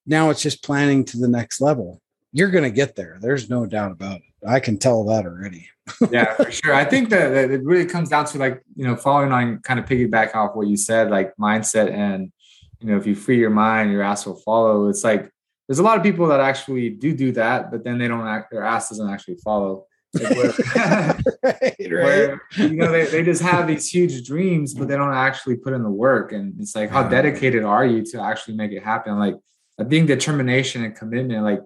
now 0.06 0.30
it's 0.30 0.40
just 0.40 0.62
planning 0.62 1.04
to 1.06 1.18
the 1.18 1.28
next 1.28 1.60
level. 1.60 2.00
You're 2.32 2.50
going 2.50 2.64
to 2.64 2.70
get 2.70 2.96
there. 2.96 3.18
There's 3.20 3.50
no 3.50 3.66
doubt 3.66 3.92
about 3.92 4.18
it. 4.18 4.25
I 4.46 4.60
can 4.60 4.78
tell 4.78 5.04
that 5.04 5.24
already 5.26 5.68
yeah, 6.10 6.34
for 6.36 6.50
sure. 6.50 6.74
I 6.74 6.84
think 6.84 7.10
that, 7.10 7.30
that, 7.30 7.50
it 7.50 7.62
really 7.64 7.86
comes 7.86 8.08
down 8.08 8.26
to 8.26 8.38
like, 8.38 8.62
you 8.74 8.86
know, 8.86 8.96
following 8.96 9.32
on 9.32 9.58
kind 9.60 9.78
of 9.78 9.86
piggyback 9.86 10.34
off 10.34 10.54
what 10.54 10.68
you 10.68 10.76
said, 10.76 11.10
like 11.10 11.36
mindset 11.36 11.90
and, 11.90 12.32
you 12.80 12.88
know, 12.88 12.96
if 12.96 13.06
you 13.06 13.14
free 13.14 13.38
your 13.38 13.50
mind, 13.50 13.92
your 13.92 14.02
ass 14.02 14.26
will 14.26 14.36
follow. 14.36 14.88
It's 14.88 15.04
like, 15.04 15.30
there's 15.68 15.78
a 15.78 15.82
lot 15.82 15.96
of 15.96 16.02
people 16.02 16.26
that 16.28 16.40
actually 16.40 16.90
do 16.90 17.14
do 17.14 17.32
that, 17.32 17.70
but 17.70 17.84
then 17.84 17.98
they 17.98 18.08
don't 18.08 18.26
act, 18.26 18.50
their 18.50 18.62
ass 18.62 18.90
doesn't 18.90 19.08
actually 19.08 19.36
follow. 19.36 19.86
Like 20.14 20.36
where, 20.36 20.52
right, 21.42 21.74
where, 21.88 22.42
you 22.56 22.76
know, 22.76 22.90
they, 22.90 23.06
they 23.06 23.22
just 23.22 23.42
have 23.42 23.66
these 23.66 23.88
huge 23.90 24.26
dreams, 24.26 24.72
but 24.74 24.88
they 24.88 24.96
don't 24.96 25.12
actually 25.12 25.56
put 25.56 25.72
in 25.72 25.82
the 25.82 25.90
work. 25.90 26.32
And 26.32 26.54
it's 26.60 26.74
like, 26.74 26.90
how 26.90 27.08
dedicated 27.08 27.64
are 27.64 27.84
you 27.84 28.04
to 28.12 28.22
actually 28.22 28.54
make 28.54 28.72
it 28.72 28.82
happen? 28.82 29.18
Like, 29.18 29.34
I 29.78 29.84
think 29.84 30.06
determination 30.06 30.84
and 30.84 30.94
commitment, 30.94 31.44
like 31.44 31.60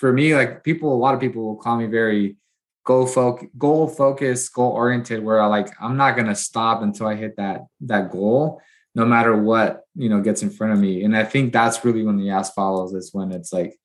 for 0.00 0.14
me, 0.14 0.34
like 0.34 0.64
people, 0.64 0.94
a 0.94 0.96
lot 0.96 1.14
of 1.14 1.20
people 1.20 1.42
will 1.44 1.56
call 1.56 1.76
me 1.76 1.84
very 1.84 2.36
goal 2.86 3.06
focus, 3.06 3.48
goal 3.58 3.86
focused, 3.86 4.50
goal 4.54 4.72
oriented, 4.72 5.22
where 5.22 5.42
I 5.42 5.46
like 5.46 5.68
I'm 5.78 5.98
not 5.98 6.16
gonna 6.16 6.34
stop 6.34 6.80
until 6.80 7.06
I 7.06 7.16
hit 7.16 7.36
that 7.36 7.66
that 7.82 8.10
goal, 8.10 8.62
no 8.94 9.04
matter 9.04 9.36
what 9.36 9.82
you 9.94 10.08
know 10.08 10.22
gets 10.22 10.42
in 10.42 10.48
front 10.48 10.72
of 10.72 10.78
me. 10.78 11.04
And 11.04 11.14
I 11.14 11.24
think 11.24 11.52
that's 11.52 11.84
really 11.84 12.02
when 12.02 12.16
the 12.16 12.30
ass 12.30 12.50
follows 12.54 12.94
is 12.94 13.10
when 13.12 13.30
it's 13.30 13.52
like 13.52 13.78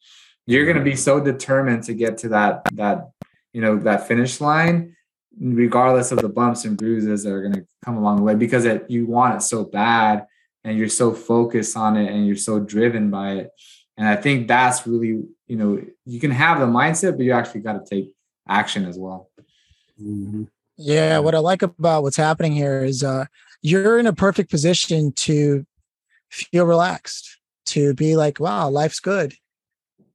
you're 0.48 0.66
gonna 0.66 0.86
be 0.86 0.96
so 0.96 1.20
determined 1.20 1.84
to 1.84 1.94
get 1.94 2.18
to 2.20 2.30
that 2.30 2.62
that 2.76 3.10
you 3.52 3.60
know 3.60 3.78
that 3.80 4.08
finish 4.08 4.40
line, 4.40 4.96
regardless 5.38 6.14
of 6.14 6.20
the 6.20 6.30
bumps 6.30 6.64
and 6.64 6.78
bruises 6.78 7.24
that 7.24 7.34
are 7.34 7.44
gonna 7.44 7.66
come 7.84 7.98
along 7.98 8.16
the 8.18 8.24
way, 8.24 8.36
because 8.36 8.64
it 8.64 8.86
you 8.90 9.06
want 9.06 9.36
it 9.36 9.42
so 9.42 9.66
bad 9.66 10.26
and 10.64 10.78
you're 10.78 10.88
so 10.88 11.14
focused 11.14 11.76
on 11.76 11.98
it 11.98 12.10
and 12.10 12.26
you're 12.26 12.38
so 12.38 12.62
driven 12.62 13.12
by 13.12 13.34
it. 13.34 13.50
And 13.98 14.08
I 14.08 14.16
think 14.16 14.48
that's 14.48 14.86
really, 14.86 15.24
you 15.48 15.56
know, 15.56 15.82
you 16.06 16.20
can 16.20 16.32
have 16.32 16.60
the 16.60 16.66
mindset, 16.66 17.18
but 17.18 17.26
you 17.26 17.32
actually 17.32 17.62
got 17.62 17.74
to 17.74 17.90
take 17.90 18.14
action 18.48 18.86
as 18.86 18.98
well. 18.98 19.30
Mm-hmm. 20.02 20.44
Yeah, 20.78 21.20
what 21.20 21.36
I 21.36 21.40
like 21.40 21.62
about 21.62 22.04
what's 22.04 22.18
happening 22.18 22.52
here 22.52 22.84
is 22.84 23.04
uh, 23.04 23.26
you're 23.62 23.98
in 23.98 24.08
a 24.08 24.14
perfect 24.14 24.50
position 24.50 25.14
to 25.14 25.66
feel 26.30 26.66
relaxed, 26.66 27.40
to 27.68 27.94
be 27.94 28.16
like, 28.16 28.40
wow, 28.40 28.70
life's 28.70 29.00
good. 29.00 29.36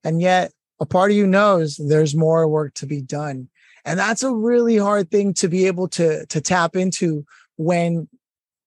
And 0.04 0.20
yet, 0.20 0.52
a 0.80 0.86
part 0.86 1.10
of 1.10 1.16
you 1.16 1.26
knows 1.26 1.76
there's 1.76 2.14
more 2.14 2.46
work 2.48 2.74
to 2.74 2.86
be 2.86 3.00
done. 3.00 3.48
And 3.84 3.98
that's 3.98 4.22
a 4.22 4.34
really 4.34 4.76
hard 4.76 5.10
thing 5.10 5.32
to 5.34 5.48
be 5.48 5.66
able 5.66 5.88
to 5.88 6.26
to 6.26 6.40
tap 6.40 6.76
into 6.76 7.24
when 7.56 8.08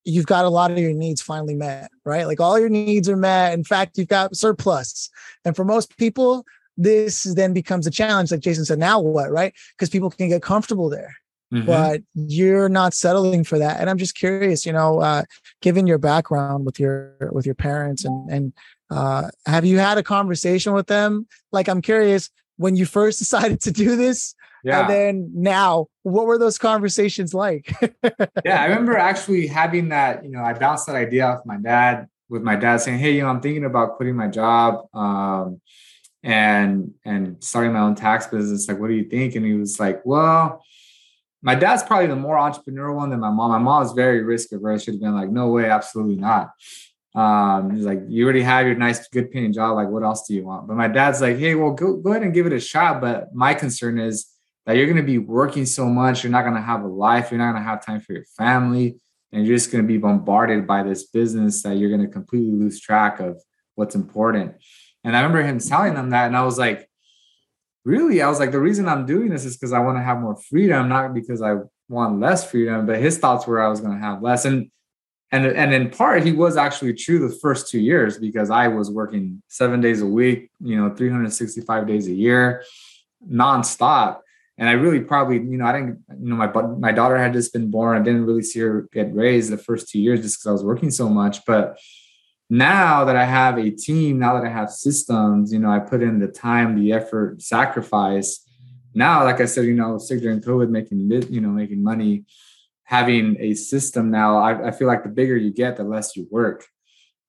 you've 0.06 0.26
got 0.26 0.46
a 0.46 0.50
lot 0.50 0.72
of 0.72 0.78
your 0.78 0.94
needs 0.94 1.22
finally 1.22 1.56
met, 1.56 1.90
right? 2.06 2.28
Like 2.28 2.40
all 2.40 2.60
your 2.60 2.70
needs 2.70 3.08
are 3.10 3.18
met. 3.18 3.54
In 3.54 3.64
fact, 3.64 3.98
you've 3.98 4.08
got 4.08 4.36
surplus. 4.36 5.10
And 5.46 5.56
for 5.56 5.66
most 5.66 5.98
people, 5.98 6.46
this 6.78 7.24
then 7.24 7.54
becomes 7.54 7.88
a 7.88 7.92
challenge. 7.92 8.32
Like 8.32 8.42
Jason 8.42 8.66
said, 8.66 8.80
now 8.80 9.00
what, 9.00 9.32
right? 9.32 9.54
Because 9.78 9.90
people 9.90 10.10
can 10.10 10.30
get 10.30 10.42
comfortable 10.42 10.90
there. 10.90 11.16
Mm-hmm. 11.54 11.68
But 11.68 12.02
you're 12.16 12.70
not 12.70 12.96
settling 12.96 13.44
for 13.44 13.60
that. 13.60 13.80
And 13.80 13.90
I'm 13.90 14.00
just 14.00 14.16
curious, 14.16 14.66
you 14.66 14.74
know, 14.74 15.00
uh, 15.00 15.24
given 15.62 15.86
your 15.86 16.00
background 16.00 16.66
with 16.66 16.80
your 16.80 17.16
with 17.32 17.46
your 17.46 17.54
parents 17.54 18.06
and 18.06 18.30
and 18.32 18.54
uh, 18.90 19.30
have 19.46 19.66
you 19.66 19.78
had 19.78 19.98
a 19.98 20.04
conversation 20.04 20.74
with 20.74 20.88
them? 20.88 21.28
Like 21.52 21.68
I'm 21.68 21.82
curious, 21.82 22.30
when 22.64 22.78
you 22.78 22.86
first 22.86 23.20
decided 23.24 23.60
to 23.62 23.72
do 23.72 23.98
this, 23.98 24.36
yeah. 24.64 24.82
And 24.82 24.90
then 24.90 25.32
now, 25.36 25.88
what 26.04 26.26
were 26.26 26.38
those 26.38 26.58
conversations 26.58 27.34
like? 27.34 27.76
yeah, 28.46 28.62
I 28.62 28.68
remember 28.68 28.98
actually 28.98 29.46
having 29.48 29.90
that, 29.90 30.24
you 30.24 30.32
know, 30.32 30.42
I 30.42 30.54
bounced 30.54 30.88
that 30.88 30.96
idea 30.96 31.26
off 31.26 31.46
my 31.46 31.58
dad 31.58 32.08
with 32.30 32.44
my 32.44 32.56
dad 32.56 32.78
saying, 32.78 33.00
Hey, 33.00 33.12
you 33.12 33.24
know, 33.24 33.28
I'm 33.28 33.42
thinking 33.42 33.66
about 33.66 33.98
quitting 33.98 34.16
my 34.16 34.30
job 34.30 34.88
um, 34.96 35.60
and 36.24 36.94
and 37.04 37.44
starting 37.44 37.74
my 37.74 37.82
own 37.82 37.96
tax 37.96 38.28
business. 38.28 38.70
Like, 38.70 38.80
what 38.80 38.88
do 38.88 38.94
you 38.94 39.10
think? 39.10 39.36
And 39.36 39.46
he 39.46 39.54
was 39.56 39.82
like, 39.82 40.02
Well, 40.06 40.64
my 41.42 41.56
dad's 41.56 41.84
probably 41.84 42.08
the 42.08 42.16
more 42.16 42.38
entrepreneurial 42.38 42.96
one 42.96 43.10
than 43.10 43.20
my 43.20 43.32
mom. 43.32 43.52
My 43.52 43.58
mom 43.58 43.84
is 43.84 43.92
very 43.92 44.24
risk 44.24 44.54
averse. 44.54 44.84
She'd 44.84 45.02
been 45.02 45.14
like, 45.14 45.30
No 45.30 45.50
way, 45.50 45.70
absolutely 45.70 46.16
not. 46.16 46.52
Um, 47.16 47.76
he's 47.76 47.86
like, 47.86 48.02
you 48.08 48.24
already 48.24 48.42
have 48.42 48.66
your 48.66 48.76
nice, 48.76 49.08
good 49.08 49.32
paying 49.32 49.54
job. 49.54 49.76
Like, 49.76 49.90
what 49.90 50.04
else 50.04 50.28
do 50.28 50.34
you 50.34 50.44
want? 50.44 50.68
But 50.68 50.78
my 50.78 50.88
dad's 50.88 51.22
like, 51.22 51.38
hey, 51.38 51.54
well, 51.56 51.72
go, 51.72 51.98
go 51.98 52.12
ahead 52.12 52.24
and 52.24 52.34
give 52.34 52.48
it 52.48 52.54
a 52.54 52.60
shot. 52.60 53.02
But 53.02 53.34
my 53.36 53.54
concern 53.54 54.00
is 54.00 54.28
that 54.66 54.78
you're 54.78 54.88
going 54.88 54.98
to 54.98 55.04
be 55.04 55.18
working 55.18 55.66
so 55.66 55.86
much, 55.86 56.24
you're 56.24 56.32
not 56.32 56.44
going 56.44 56.56
to 56.56 56.62
have 56.62 56.84
a 56.84 56.88
life, 56.88 57.30
you're 57.30 57.38
not 57.38 57.52
going 57.52 57.64
to 57.64 57.70
have 57.70 57.86
time 57.86 58.02
for 58.02 58.14
your 58.14 58.26
family, 58.38 58.98
and 59.32 59.46
you're 59.46 59.58
just 59.58 59.72
going 59.72 59.84
to 59.84 59.88
be 59.88 59.98
bombarded 59.98 60.66
by 60.66 60.84
this 60.84 61.04
business 61.04 61.62
that 61.64 61.78
you're 61.78 61.90
going 61.90 62.02
to 62.02 62.08
completely 62.08 62.52
lose 62.52 62.80
track 62.80 63.20
of 63.20 63.42
what's 63.76 63.96
important. 63.96 64.56
And 65.04 65.18
I 65.18 65.22
remember 65.22 65.44
him 65.44 65.60
telling 65.60 65.96
them 65.96 66.12
that, 66.12 66.28
and 66.28 66.38
I 66.38 66.46
was 66.46 66.58
like, 66.58 66.90
really? 67.84 68.22
I 68.22 68.30
was 68.30 68.40
like, 68.40 68.52
the 68.52 68.60
reason 68.60 68.88
I'm 68.88 69.06
doing 69.06 69.30
this 69.30 69.44
is 69.44 69.58
because 69.58 69.74
I 69.74 69.80
want 69.80 69.98
to 69.98 70.02
have 70.04 70.20
more 70.20 70.38
freedom, 70.38 70.88
not 70.88 71.14
because 71.14 71.42
I 71.42 71.58
want 71.90 72.22
less 72.22 72.50
freedom. 72.50 72.86
But 72.86 73.02
his 73.02 73.18
thoughts 73.18 73.46
were 73.46 73.62
I 73.62 73.68
was 73.68 73.82
going 73.82 73.94
to 73.94 74.04
have 74.04 74.22
less, 74.22 74.46
and 74.46 74.72
and 75.34 75.46
and 75.46 75.74
in 75.74 75.90
part 75.90 76.24
he 76.24 76.32
was 76.32 76.56
actually 76.56 76.94
true 76.94 77.20
the 77.28 77.36
first 77.36 77.70
two 77.70 77.80
years 77.80 78.18
because 78.18 78.50
I 78.50 78.70
was 78.70 78.90
working 78.90 79.42
seven 79.50 79.82
days 79.82 80.02
a 80.02 80.06
week, 80.06 80.50
you 80.62 80.78
know, 80.78 80.96
365 80.96 81.88
days 81.88 82.08
a 82.08 82.14
year, 82.14 82.64
nonstop 83.30 84.20
and 84.58 84.70
I 84.70 84.74
really 84.74 85.00
probably, 85.00 85.38
you 85.38 85.58
know, 85.58 85.66
I 85.66 85.72
didn't, 85.72 86.04
you 86.20 86.30
know, 86.30 86.36
my 86.36 86.48
my 86.48 86.92
daughter 86.92 87.18
had 87.18 87.34
just 87.34 87.54
been 87.54 87.72
born. 87.72 88.00
I 88.00 88.04
didn't 88.04 88.26
really 88.26 88.44
see 88.44 88.60
her 88.60 88.88
get 88.94 89.14
raised 89.14 89.52
the 89.52 89.58
first 89.58 89.90
two 89.90 90.00
years 90.00 90.22
just 90.22 90.38
because 90.38 90.48
I 90.48 90.52
was 90.52 90.64
working 90.64 90.92
so 90.92 91.10
much. 91.10 91.44
But 91.46 91.80
now 92.50 93.04
that 93.06 93.16
I 93.16 93.26
have 93.26 93.58
a 93.58 93.72
team, 93.72 94.20
now 94.20 94.36
that 94.36 94.46
I 94.46 94.50
have 94.50 94.70
systems, 94.70 95.52
you 95.52 95.60
know, 95.60 95.72
I 95.72 95.80
put 95.80 96.04
in 96.04 96.20
the 96.20 96.28
time, 96.28 96.80
the 96.80 96.94
effort, 96.94 97.42
sacrifice. 97.42 98.46
Now, 98.94 99.24
like 99.24 99.42
I 99.42 99.46
said, 99.46 99.66
you 99.66 99.74
know, 99.74 99.98
sick 99.98 100.22
during 100.22 100.40
COVID, 100.40 100.70
making 100.70 101.10
you 101.32 101.42
know, 101.42 101.50
making 101.50 101.84
money, 101.84 102.26
having 102.84 103.38
a 103.40 103.54
system 103.54 104.12
now. 104.12 104.38
I, 104.38 104.68
I 104.68 104.72
feel 104.72 104.88
like 104.88 105.04
the 105.04 105.10
bigger 105.10 105.38
you 105.38 105.52
get, 105.52 105.78
the 105.78 105.84
less 105.84 106.16
you 106.16 106.28
work. 106.30 106.66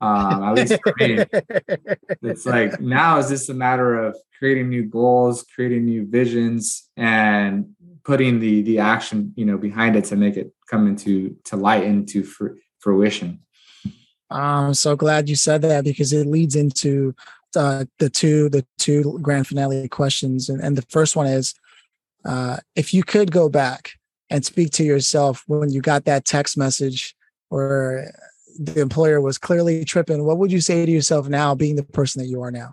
Um, 0.00 0.42
at 0.42 0.54
least 0.54 0.78
for 0.82 0.94
me, 0.98 1.24
it's 2.22 2.44
like 2.44 2.80
now 2.80 3.18
is 3.18 3.30
this 3.30 3.48
a 3.48 3.54
matter 3.54 3.96
of 3.96 4.16
creating 4.38 4.68
new 4.68 4.84
goals, 4.84 5.46
creating 5.54 5.84
new 5.86 6.06
visions, 6.06 6.90
and 6.96 7.74
putting 8.04 8.38
the 8.40 8.62
the 8.62 8.80
action 8.80 9.32
you 9.36 9.46
know 9.46 9.56
behind 9.56 9.96
it 9.96 10.04
to 10.06 10.16
make 10.16 10.36
it 10.36 10.52
come 10.68 10.86
into 10.86 11.36
to 11.44 11.56
light 11.56 11.84
into 11.84 12.22
fr- 12.22 12.58
fruition. 12.80 13.40
I'm 14.30 14.74
so 14.74 14.96
glad 14.96 15.28
you 15.28 15.36
said 15.36 15.62
that 15.62 15.84
because 15.84 16.12
it 16.12 16.26
leads 16.26 16.56
into 16.56 17.14
uh, 17.56 17.84
the 17.98 18.10
two 18.10 18.50
the 18.50 18.66
two 18.78 19.18
grand 19.22 19.46
finale 19.46 19.88
questions, 19.88 20.48
and, 20.48 20.60
and 20.60 20.76
the 20.76 20.86
first 20.90 21.16
one 21.16 21.28
is, 21.28 21.54
uh, 22.26 22.58
if 22.74 22.92
you 22.92 23.04
could 23.04 23.30
go 23.30 23.48
back 23.48 23.92
and 24.30 24.44
speak 24.44 24.72
to 24.72 24.84
yourself 24.84 25.42
when 25.46 25.70
you 25.70 25.80
got 25.80 26.04
that 26.04 26.24
text 26.24 26.56
message 26.56 27.14
or 27.50 28.10
the 28.58 28.80
employer 28.80 29.20
was 29.20 29.38
clearly 29.38 29.84
tripping, 29.84 30.24
what 30.24 30.38
would 30.38 30.52
you 30.52 30.60
say 30.60 30.86
to 30.86 30.92
yourself 30.92 31.28
now, 31.28 31.54
being 31.54 31.76
the 31.76 31.82
person 31.82 32.22
that 32.22 32.28
you 32.28 32.42
are 32.42 32.50
now? 32.50 32.72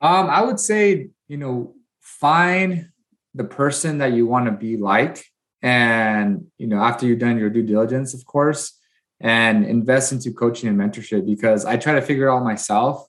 Um, 0.00 0.28
I 0.28 0.42
would 0.42 0.60
say, 0.60 1.10
you 1.28 1.36
know, 1.36 1.74
find 2.00 2.88
the 3.34 3.44
person 3.44 3.98
that 3.98 4.12
you 4.12 4.26
want 4.26 4.46
to 4.46 4.52
be 4.52 4.76
like. 4.76 5.24
And, 5.62 6.46
you 6.58 6.66
know, 6.66 6.78
after 6.78 7.06
you've 7.06 7.18
done 7.18 7.38
your 7.38 7.50
due 7.50 7.62
diligence, 7.62 8.14
of 8.14 8.24
course, 8.26 8.78
and 9.20 9.64
invest 9.64 10.12
into 10.12 10.32
coaching 10.32 10.68
and 10.68 10.78
mentorship 10.78 11.24
because 11.26 11.64
I 11.64 11.76
try 11.76 11.94
to 11.94 12.02
figure 12.02 12.28
it 12.28 12.32
out 12.32 12.44
myself. 12.44 13.06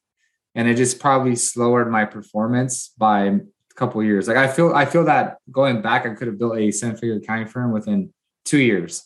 And 0.55 0.69
it 0.69 0.75
just 0.75 0.99
probably 0.99 1.35
slowed 1.35 1.89
my 1.89 2.05
performance 2.05 2.93
by 2.97 3.39
couple 3.75 4.01
years. 4.03 4.27
Like 4.27 4.37
I 4.37 4.47
feel, 4.47 4.73
I 4.73 4.85
feel 4.85 5.05
that 5.05 5.37
going 5.51 5.81
back, 5.81 6.05
I 6.05 6.13
could 6.13 6.27
have 6.27 6.37
built 6.37 6.57
a 6.57 6.71
seven-figure 6.71 7.17
accounting 7.17 7.47
firm 7.47 7.71
within 7.71 8.13
two 8.45 8.59
years 8.59 9.03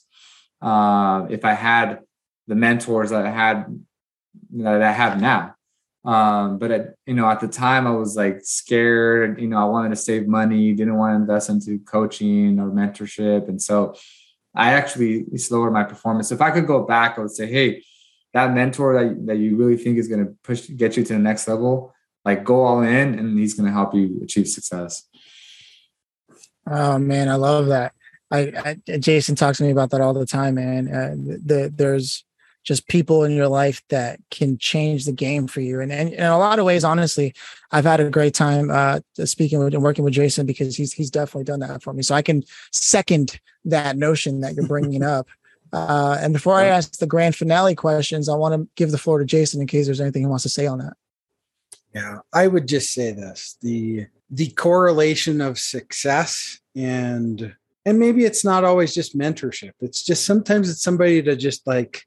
uh, 0.61 1.25
if 1.29 1.45
I 1.45 1.53
had 1.53 1.99
the 2.47 2.55
mentors 2.55 3.09
that 3.11 3.25
I 3.25 3.31
had 3.31 3.65
that 4.57 4.81
I 4.81 4.91
have 4.91 5.19
now. 5.21 5.55
Um, 6.05 6.57
but 6.59 6.71
at, 6.71 6.95
you 7.05 7.13
know, 7.13 7.29
at 7.29 7.39
the 7.39 7.47
time 7.47 7.85
I 7.85 7.91
was 7.91 8.15
like 8.15 8.39
scared, 8.43 9.39
you 9.39 9.47
know, 9.47 9.57
I 9.57 9.65
wanted 9.65 9.89
to 9.89 9.95
save 9.95 10.27
money, 10.27 10.73
didn't 10.73 10.95
want 10.95 11.11
to 11.11 11.21
invest 11.21 11.49
into 11.49 11.79
coaching 11.79 12.59
or 12.59 12.71
mentorship. 12.71 13.49
And 13.49 13.61
so 13.61 13.95
I 14.55 14.73
actually 14.73 15.25
lowered 15.51 15.73
my 15.73 15.83
performance. 15.83 16.31
If 16.31 16.41
I 16.41 16.51
could 16.51 16.67
go 16.67 16.85
back, 16.85 17.17
I 17.17 17.21
would 17.21 17.31
say, 17.31 17.47
Hey, 17.47 17.83
that 18.33 18.53
mentor 18.53 18.93
that, 18.93 19.25
that 19.27 19.37
you 19.37 19.57
really 19.57 19.77
think 19.77 19.97
is 19.97 20.07
going 20.07 20.25
to 20.25 20.33
push, 20.43 20.69
get 20.69 20.95
you 20.95 21.03
to 21.03 21.13
the 21.13 21.19
next 21.19 21.47
level, 21.47 21.93
like 22.25 22.43
go 22.43 22.63
all 22.63 22.81
in 22.81 23.17
and 23.17 23.37
he's 23.37 23.53
going 23.53 23.67
to 23.67 23.73
help 23.73 23.93
you 23.93 24.19
achieve 24.23 24.47
success. 24.47 25.07
Oh 26.69 26.99
man, 26.99 27.29
I 27.29 27.35
love 27.35 27.67
that. 27.67 27.93
I, 28.31 28.77
I, 28.87 28.97
Jason 28.97 29.35
talks 29.35 29.57
to 29.57 29.63
me 29.63 29.71
about 29.71 29.89
that 29.89 30.01
all 30.01 30.13
the 30.13 30.25
time, 30.25 30.55
man. 30.55 30.87
Uh, 30.87 31.15
the, 31.17 31.73
there's 31.73 32.23
just 32.63 32.87
people 32.87 33.23
in 33.23 33.31
your 33.31 33.47
life 33.47 33.81
that 33.89 34.19
can 34.29 34.57
change 34.57 35.05
the 35.05 35.11
game 35.11 35.47
for 35.47 35.61
you. 35.61 35.79
And, 35.79 35.91
and 35.91 36.13
in 36.13 36.23
a 36.23 36.37
lot 36.37 36.59
of 36.59 36.65
ways, 36.65 36.83
honestly, 36.83 37.33
I've 37.71 37.85
had 37.85 37.99
a 37.99 38.09
great 38.09 38.35
time 38.35 38.69
uh, 38.69 38.99
speaking 39.25 39.59
with 39.59 39.73
and 39.73 39.81
working 39.81 40.03
with 40.03 40.13
Jason 40.13 40.45
because 40.45 40.75
he's 40.75 40.93
he's 40.93 41.09
definitely 41.09 41.45
done 41.45 41.61
that 41.61 41.81
for 41.81 41.93
me. 41.93 42.03
So 42.03 42.13
I 42.15 42.21
can 42.21 42.43
second 42.71 43.39
that 43.65 43.97
notion 43.97 44.41
that 44.41 44.53
you're 44.55 44.67
bringing 44.67 45.03
up. 45.03 45.27
Uh, 45.71 46.17
and 46.19 46.33
before 46.33 46.55
I 46.55 46.65
ask 46.65 46.97
the 46.97 47.05
grand 47.05 47.35
finale 47.35 47.75
questions, 47.75 48.27
I 48.27 48.33
want 48.33 48.55
to 48.55 48.67
give 48.75 48.89
the 48.89 48.97
floor 48.97 49.19
to 49.19 49.23
Jason 49.23 49.61
in 49.61 49.67
case 49.67 49.85
there's 49.85 50.01
anything 50.01 50.23
he 50.23 50.27
wants 50.27 50.41
to 50.41 50.49
say 50.49 50.65
on 50.65 50.79
that. 50.79 50.93
Yeah, 51.93 52.19
I 52.31 52.47
would 52.47 52.67
just 52.67 52.93
say 52.93 53.11
this: 53.11 53.57
the 53.61 54.07
the 54.29 54.49
correlation 54.51 55.41
of 55.41 55.57
success 55.57 56.59
and 56.75 57.55
and 57.85 57.97
maybe 57.97 58.25
it's 58.25 58.45
not 58.45 58.63
always 58.63 58.93
just 58.93 59.17
mentorship. 59.17 59.71
It's 59.81 60.03
just 60.03 60.25
sometimes 60.25 60.69
it's 60.69 60.83
somebody 60.83 61.21
to 61.23 61.35
just 61.35 61.65
like 61.65 62.05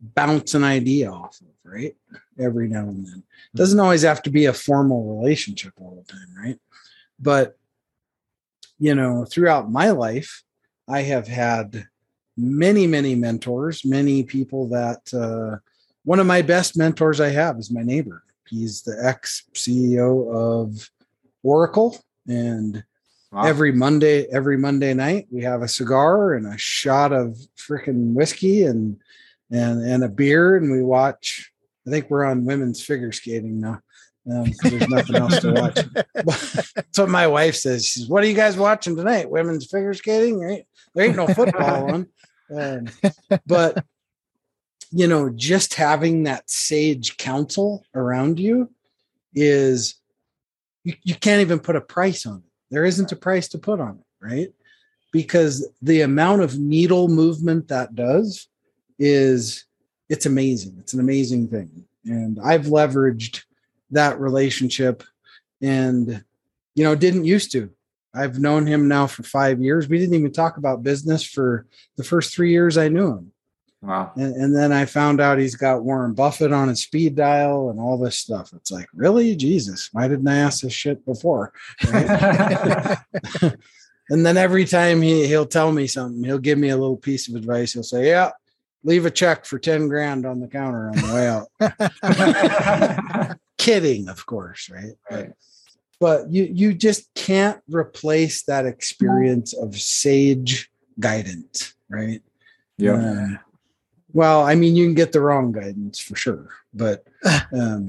bounce 0.00 0.54
an 0.54 0.62
idea 0.62 1.10
off 1.10 1.40
of, 1.40 1.48
right? 1.64 1.96
Every 2.38 2.68
now 2.68 2.82
and 2.82 3.06
then. 3.06 3.22
Doesn't 3.54 3.80
always 3.80 4.02
have 4.02 4.22
to 4.22 4.30
be 4.30 4.44
a 4.44 4.52
formal 4.52 5.18
relationship 5.18 5.72
all 5.80 5.96
the 5.96 6.12
time, 6.12 6.28
right? 6.36 6.60
But, 7.18 7.56
you 8.78 8.94
know, 8.94 9.24
throughout 9.24 9.70
my 9.70 9.90
life, 9.90 10.44
I 10.86 11.00
have 11.02 11.26
had 11.26 11.86
many, 12.36 12.86
many 12.86 13.14
mentors, 13.14 13.84
many 13.84 14.22
people 14.22 14.68
that 14.68 15.12
uh, 15.14 15.58
one 16.04 16.20
of 16.20 16.26
my 16.26 16.42
best 16.42 16.76
mentors 16.76 17.20
I 17.20 17.30
have 17.30 17.58
is 17.58 17.70
my 17.70 17.82
neighbor. 17.82 18.22
He's 18.48 18.82
the 18.82 18.96
ex 19.02 19.44
CEO 19.54 20.32
of 20.34 20.90
Oracle. 21.42 21.98
And 22.28 22.84
wow. 23.32 23.44
every 23.44 23.72
Monday, 23.72 24.26
every 24.32 24.56
Monday 24.56 24.94
night, 24.94 25.26
we 25.30 25.42
have 25.42 25.62
a 25.62 25.68
cigar 25.68 26.34
and 26.34 26.46
a 26.46 26.58
shot 26.58 27.12
of 27.12 27.38
freaking 27.56 28.14
whiskey 28.14 28.64
and 28.64 28.98
and 29.50 29.86
and 29.86 30.02
a 30.04 30.08
beer, 30.08 30.56
and 30.56 30.70
we 30.70 30.82
watch. 30.82 31.50
I 31.86 31.90
think 31.90 32.10
we're 32.10 32.24
on 32.24 32.44
women's 32.44 32.82
figure 32.82 33.12
skating 33.12 33.60
now. 33.60 33.80
Um, 34.28 34.50
there's 34.62 34.88
nothing 34.88 35.16
else 35.16 35.38
to 35.38 35.52
watch. 35.52 35.78
That's 36.74 36.98
what 36.98 37.08
my 37.08 37.28
wife 37.28 37.54
says. 37.54 37.86
She's, 37.86 38.08
"What 38.08 38.24
are 38.24 38.26
you 38.26 38.34
guys 38.34 38.56
watching 38.56 38.96
tonight? 38.96 39.30
Women's 39.30 39.66
figure 39.66 39.94
skating? 39.94 40.40
There 40.40 40.50
ain't, 40.50 40.66
there 40.94 41.06
ain't 41.06 41.16
no 41.16 41.28
football 41.28 41.92
on." 41.92 42.06
Um, 42.54 42.86
but 43.46 43.84
you 44.96 45.06
know, 45.06 45.28
just 45.28 45.74
having 45.74 46.22
that 46.22 46.48
sage 46.48 47.18
counsel 47.18 47.84
around 47.94 48.40
you 48.40 48.70
is 49.34 49.96
you, 50.84 50.94
you 51.02 51.14
can't 51.14 51.42
even 51.42 51.58
put 51.58 51.76
a 51.76 51.82
price 51.82 52.24
on 52.24 52.38
it. 52.38 52.50
There 52.70 52.86
isn't 52.86 53.12
a 53.12 53.16
price 53.16 53.46
to 53.48 53.58
put 53.58 53.78
on 53.78 53.98
it, 53.98 54.26
right? 54.26 54.48
Because 55.12 55.68
the 55.82 56.00
amount 56.00 56.40
of 56.40 56.58
needle 56.58 57.08
movement 57.08 57.68
that 57.68 57.94
does 57.94 58.48
is 58.98 59.66
it's 60.08 60.24
amazing. 60.24 60.76
It's 60.80 60.94
an 60.94 61.00
amazing 61.00 61.48
thing. 61.48 61.84
And 62.06 62.38
I've 62.42 62.64
leveraged 62.64 63.42
that 63.90 64.18
relationship 64.18 65.02
and 65.60 66.24
you 66.74 66.84
know, 66.84 66.94
didn't 66.94 67.26
used 67.26 67.52
to. 67.52 67.68
I've 68.14 68.38
known 68.38 68.66
him 68.66 68.88
now 68.88 69.08
for 69.08 69.24
five 69.24 69.60
years. 69.60 69.88
We 69.88 69.98
didn't 69.98 70.14
even 70.14 70.32
talk 70.32 70.56
about 70.56 70.82
business 70.82 71.22
for 71.22 71.66
the 71.98 72.04
first 72.04 72.34
three 72.34 72.50
years 72.50 72.78
I 72.78 72.88
knew 72.88 73.08
him. 73.08 73.32
Wow. 73.82 74.12
And, 74.16 74.34
and, 74.34 74.56
then 74.56 74.72
I 74.72 74.84
found 74.84 75.20
out 75.20 75.38
he's 75.38 75.54
got 75.54 75.84
Warren 75.84 76.14
Buffett 76.14 76.52
on 76.52 76.68
his 76.68 76.82
speed 76.82 77.14
dial 77.14 77.70
and 77.70 77.78
all 77.78 77.98
this 77.98 78.18
stuff. 78.18 78.52
It's 78.54 78.70
like, 78.70 78.86
really? 78.94 79.36
Jesus, 79.36 79.90
why 79.92 80.08
didn't 80.08 80.26
I 80.26 80.38
ask 80.38 80.62
this 80.62 80.72
shit 80.72 81.04
before? 81.04 81.52
Right? 81.92 82.96
and 84.10 84.26
then 84.26 84.36
every 84.36 84.64
time 84.64 85.02
he, 85.02 85.26
he'll 85.26 85.46
tell 85.46 85.72
me 85.72 85.86
something, 85.86 86.24
he'll 86.24 86.38
give 86.38 86.58
me 86.58 86.70
a 86.70 86.76
little 86.76 86.96
piece 86.96 87.28
of 87.28 87.34
advice. 87.34 87.74
He'll 87.74 87.82
say, 87.82 88.08
Yeah, 88.08 88.30
leave 88.82 89.04
a 89.04 89.10
check 89.10 89.44
for 89.44 89.58
10 89.58 89.88
grand 89.88 90.24
on 90.24 90.40
the 90.40 90.48
counter 90.48 90.88
on 90.88 90.96
the 90.96 91.14
way 91.14 91.28
out. 91.28 91.48
Kidding, 93.58 94.08
of 94.08 94.24
course, 94.24 94.70
right? 94.70 94.94
Right. 95.10 95.32
But 95.98 96.30
you 96.30 96.44
you 96.44 96.74
just 96.74 97.12
can't 97.14 97.58
replace 97.68 98.42
that 98.44 98.66
experience 98.66 99.54
of 99.54 99.74
sage 99.76 100.70
guidance, 101.00 101.74
right? 101.88 102.20
Yeah. 102.76 102.96
Uh, 102.96 103.38
well, 104.12 104.42
I 104.42 104.54
mean, 104.54 104.76
you 104.76 104.86
can 104.86 104.94
get 104.94 105.12
the 105.12 105.20
wrong 105.20 105.52
guidance 105.52 105.98
for 105.98 106.16
sure, 106.16 106.48
but 106.72 107.06
um, 107.52 107.88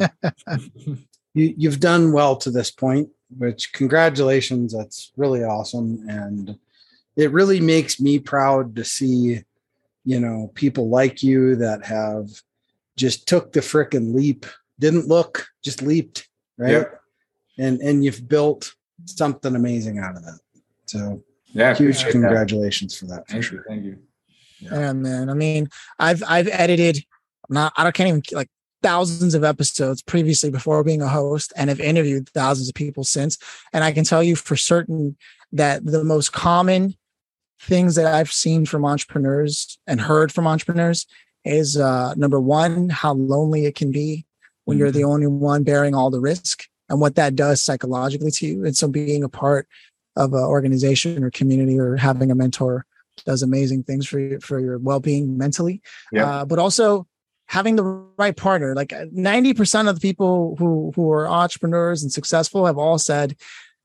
you, 1.34 1.53
you've 1.58 1.80
done 1.80 2.12
well 2.12 2.36
to 2.38 2.51
this 2.51 2.71
point, 2.71 3.10
which 3.38 3.71
congratulations. 3.73 4.73
That's 4.73 5.12
really 5.15 5.43
awesome. 5.43 6.06
And 6.10 6.58
it 7.15 7.32
really 7.32 7.60
makes 7.60 7.99
me 7.99 8.19
proud 8.19 8.75
to 8.75 8.84
see, 8.84 9.43
you 10.06 10.19
know, 10.19 10.51
people 10.56 10.89
like 10.89 11.23
you 11.23 11.56
that 11.58 11.86
have 11.86 12.30
just 12.95 13.27
took 13.27 13.53
the 13.53 13.60
frickin' 13.60 14.15
leap, 14.15 14.45
didn't 14.80 15.08
look, 15.08 15.47
just 15.63 15.82
leaped, 15.82 16.27
right? 16.58 16.71
Yep. 16.71 17.01
And 17.60 17.80
and 17.82 18.03
you've 18.03 18.27
built 18.27 18.73
something 19.06 19.56
amazing 19.56 19.99
out 19.99 20.15
of 20.15 20.23
that. 20.23 20.39
So 20.86 21.23
yeah, 21.45 21.73
huge 21.75 22.06
congratulations 22.06 22.99
that. 22.99 23.06
for 23.06 23.13
that. 23.13 23.27
Thank 23.27 23.45
for 23.45 23.56
you. 23.56 23.63
Thank 23.67 23.84
you. 23.86 23.99
Yeah. 24.60 24.93
man. 24.93 25.30
I 25.30 25.34
mean, 25.34 25.70
I've 26.00 26.24
I've 26.28 26.48
edited 26.48 27.04
not 27.50 27.74
I 27.78 27.84
don't 27.84 27.96
can't 27.96 28.10
even 28.10 28.24
like 28.32 28.50
thousands 28.84 29.34
of 29.34 29.43
episodes 29.43 30.02
previously 30.02 30.50
before 30.50 30.84
being 30.84 31.02
a 31.02 31.08
host 31.08 31.52
and 31.56 31.70
have 31.70 31.80
interviewed 31.80 32.30
thousands 32.30 32.70
of 32.70 32.76
people 32.76 33.04
since. 33.04 33.38
And 33.74 33.84
I 33.84 33.91
can 33.91 34.04
tell 34.04 34.24
you 34.24 34.36
for 34.36 34.56
certain 34.56 35.17
that 35.52 35.86
the 35.86 36.04
most 36.04 36.32
common 36.32 36.96
things 37.60 37.96
that 37.96 38.06
I've 38.06 38.32
seen 38.32 38.65
from 38.65 38.86
entrepreneurs 38.86 39.80
and 39.88 40.00
heard 40.00 40.32
from 40.32 40.46
entrepreneurs 40.46 41.08
is 41.43 41.78
uh, 41.78 42.13
number 42.15 42.39
one, 42.39 42.89
how 42.89 43.13
lonely 43.13 43.65
it 43.65 43.76
can 43.76 43.91
be 43.91 44.26
when 44.65 44.76
mm-hmm. 44.76 44.84
you're 44.84 44.91
the 44.91 45.04
only 45.04 45.28
one 45.28 45.63
bearing 45.63 45.96
all 45.96 46.10
the 46.10 46.20
risk 46.20 46.65
and 46.89 47.00
what 47.00 47.15
that 47.15 47.36
does 47.36 47.63
psychologically 47.63 48.32
to 48.32 48.48
you. 48.48 48.65
And 48.65 48.76
so 48.76 48.88
being 48.88 49.24
a 49.24 49.30
part 49.30 49.67
of 50.15 50.34
an 50.34 50.39
organization 50.39 51.24
or 51.24 51.32
community 51.32 51.80
or 51.80 51.96
having 51.96 52.32
a 52.32 52.36
mentor 52.36 52.86
does 53.25 53.43
amazing 53.43 53.84
things 53.84 54.08
for 54.08 54.19
you 54.19 54.39
for 54.39 54.60
your 54.60 54.77
well-being 54.77 55.38
mentally. 55.38 55.82
Yeah. 56.12 56.30
Uh, 56.30 56.45
but 56.45 56.60
also 56.60 57.08
having 57.47 57.75
the 57.77 57.84
right 58.17 58.36
partner 58.36 58.75
like 58.75 58.89
90% 58.89 59.89
of 59.89 59.95
the 59.95 60.01
people 60.01 60.56
who 60.60 60.91
who 60.95 61.12
are 61.12 61.27
entrepreneurs 61.27 62.03
and 62.03 62.12
successful 62.12 62.65
have 62.65 62.77
all 62.77 62.97
said 62.97 63.36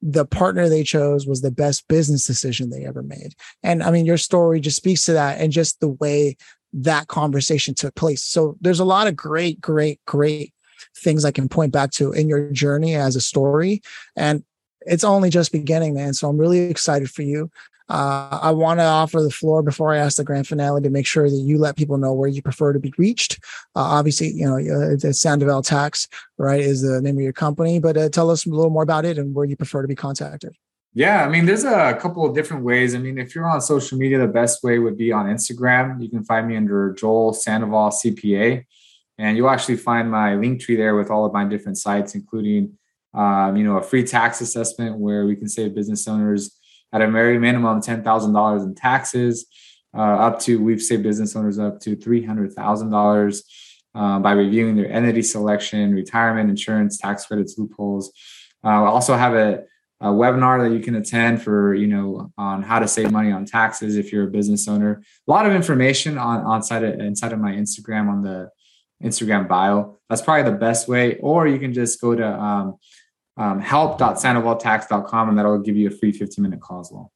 the 0.00 0.26
partner 0.26 0.68
they 0.68 0.82
chose 0.82 1.26
was 1.26 1.42
the 1.42 1.50
best 1.50 1.86
business 1.86 2.26
decision 2.26 2.70
they 2.70 2.84
ever 2.84 3.02
made. 3.02 3.34
And 3.62 3.82
i 3.82 3.90
mean 3.90 4.04
your 4.04 4.18
story 4.18 4.60
just 4.60 4.76
speaks 4.76 5.04
to 5.06 5.12
that 5.12 5.40
and 5.40 5.52
just 5.52 5.80
the 5.80 5.88
way 5.88 6.36
that 6.74 7.08
conversation 7.08 7.74
took 7.74 7.94
place. 7.94 8.24
So 8.24 8.56
there's 8.60 8.80
a 8.80 8.84
lot 8.84 9.06
of 9.06 9.16
great 9.16 9.60
great 9.60 10.00
great 10.06 10.52
things 10.96 11.24
i 11.24 11.30
can 11.30 11.48
point 11.48 11.72
back 11.72 11.90
to 11.92 12.12
in 12.12 12.28
your 12.28 12.50
journey 12.50 12.96
as 12.96 13.16
a 13.16 13.20
story. 13.20 13.80
And 14.16 14.44
it's 14.84 15.04
only 15.04 15.30
just 15.30 15.52
beginning 15.52 15.94
man. 15.94 16.14
So 16.14 16.28
i'm 16.28 16.38
really 16.38 16.58
excited 16.58 17.10
for 17.10 17.22
you 17.22 17.50
uh, 17.92 18.38
I 18.40 18.50
want 18.52 18.80
to 18.80 18.84
offer 18.84 19.20
the 19.20 19.30
floor 19.30 19.62
before 19.62 19.92
I 19.92 19.98
ask 19.98 20.16
the 20.16 20.24
grand 20.24 20.46
finale 20.46 20.80
to 20.80 20.88
make 20.88 21.06
sure 21.06 21.28
that 21.28 21.36
you 21.36 21.58
let 21.58 21.76
people 21.76 21.98
know 21.98 22.14
where 22.14 22.28
you 22.28 22.40
prefer 22.40 22.72
to 22.72 22.78
be 22.78 22.90
reached. 22.96 23.38
Uh, 23.76 23.80
obviously, 23.80 24.28
you 24.28 24.46
know, 24.46 24.56
uh, 24.56 25.12
Sandoval 25.12 25.62
Tax, 25.62 26.08
right, 26.38 26.60
is 26.60 26.80
the 26.80 27.02
name 27.02 27.18
of 27.18 27.22
your 27.22 27.34
company, 27.34 27.80
but 27.80 27.98
uh, 27.98 28.08
tell 28.08 28.30
us 28.30 28.46
a 28.46 28.48
little 28.48 28.70
more 28.70 28.82
about 28.82 29.04
it 29.04 29.18
and 29.18 29.34
where 29.34 29.44
you 29.44 29.56
prefer 29.56 29.82
to 29.82 29.88
be 29.88 29.94
contacted. 29.94 30.56
Yeah, 30.94 31.22
I 31.22 31.28
mean, 31.28 31.44
there's 31.44 31.64
a 31.64 31.94
couple 32.00 32.24
of 32.24 32.34
different 32.34 32.64
ways. 32.64 32.94
I 32.94 32.98
mean, 32.98 33.18
if 33.18 33.34
you're 33.34 33.46
on 33.46 33.60
social 33.60 33.98
media, 33.98 34.18
the 34.18 34.26
best 34.26 34.64
way 34.64 34.78
would 34.78 34.96
be 34.96 35.12
on 35.12 35.26
Instagram. 35.26 36.02
You 36.02 36.08
can 36.08 36.24
find 36.24 36.48
me 36.48 36.56
under 36.56 36.94
Joel 36.94 37.34
Sandoval 37.34 37.90
CPA, 37.90 38.64
and 39.18 39.36
you'll 39.36 39.50
actually 39.50 39.76
find 39.76 40.10
my 40.10 40.34
link 40.34 40.62
tree 40.62 40.76
there 40.76 40.96
with 40.96 41.10
all 41.10 41.26
of 41.26 41.34
my 41.34 41.44
different 41.44 41.76
sites, 41.76 42.14
including, 42.14 42.78
um, 43.12 43.54
you 43.54 43.64
know, 43.64 43.76
a 43.76 43.82
free 43.82 44.04
tax 44.04 44.40
assessment 44.40 44.96
where 44.96 45.26
we 45.26 45.36
can 45.36 45.48
save 45.48 45.74
business 45.74 46.08
owners 46.08 46.58
at 46.92 47.02
a 47.02 47.10
very 47.10 47.38
minimum 47.38 47.80
$10,000 47.80 48.64
in 48.64 48.74
taxes, 48.74 49.46
uh, 49.96 50.00
up 50.00 50.40
to 50.40 50.62
we've 50.62 50.82
saved 50.82 51.02
business 51.02 51.36
owners 51.36 51.58
up 51.58 51.80
to 51.80 51.96
$300,000 51.96 53.42
uh, 53.94 54.18
by 54.18 54.32
reviewing 54.32 54.76
their 54.76 54.90
entity 54.90 55.22
selection, 55.22 55.94
retirement, 55.94 56.50
insurance, 56.50 56.98
tax 56.98 57.26
credits, 57.26 57.58
loopholes. 57.58 58.12
Uh, 58.64 58.68
I 58.68 58.86
also 58.86 59.16
have 59.16 59.34
a, 59.34 59.64
a, 60.00 60.06
webinar 60.06 60.66
that 60.66 60.74
you 60.74 60.82
can 60.82 60.94
attend 60.94 61.42
for 61.42 61.74
you 61.74 61.86
know 61.86 62.32
on 62.38 62.62
how 62.62 62.78
to 62.78 62.88
save 62.88 63.10
money 63.10 63.32
on 63.32 63.44
taxes 63.44 63.96
if 63.96 64.12
you're 64.12 64.28
a 64.28 64.30
business 64.30 64.66
owner. 64.68 65.02
A 65.28 65.30
lot 65.30 65.46
of 65.46 65.52
information 65.52 66.16
on 66.16 66.40
on 66.44 66.62
side 66.62 66.84
of, 66.84 67.00
inside 67.00 67.32
of 67.32 67.38
my 67.38 67.52
Instagram 67.52 68.08
on 68.08 68.22
the 68.22 68.50
Instagram 69.02 69.48
bio. 69.48 69.98
That's 70.08 70.22
probably 70.22 70.50
the 70.50 70.56
best 70.56 70.88
way. 70.88 71.18
Or 71.18 71.46
you 71.46 71.58
can 71.58 71.72
just 71.72 72.00
go 72.00 72.14
to 72.14 72.26
um, 72.26 72.76
um, 73.36 73.60
help.sandovaltax.com 73.60 75.28
and 75.28 75.38
that'll 75.38 75.58
give 75.58 75.76
you 75.76 75.88
a 75.88 75.90
free 75.90 76.12
15 76.12 76.42
minute 76.42 76.60
call 76.60 76.80
as 76.80 76.90
well. 76.92 77.12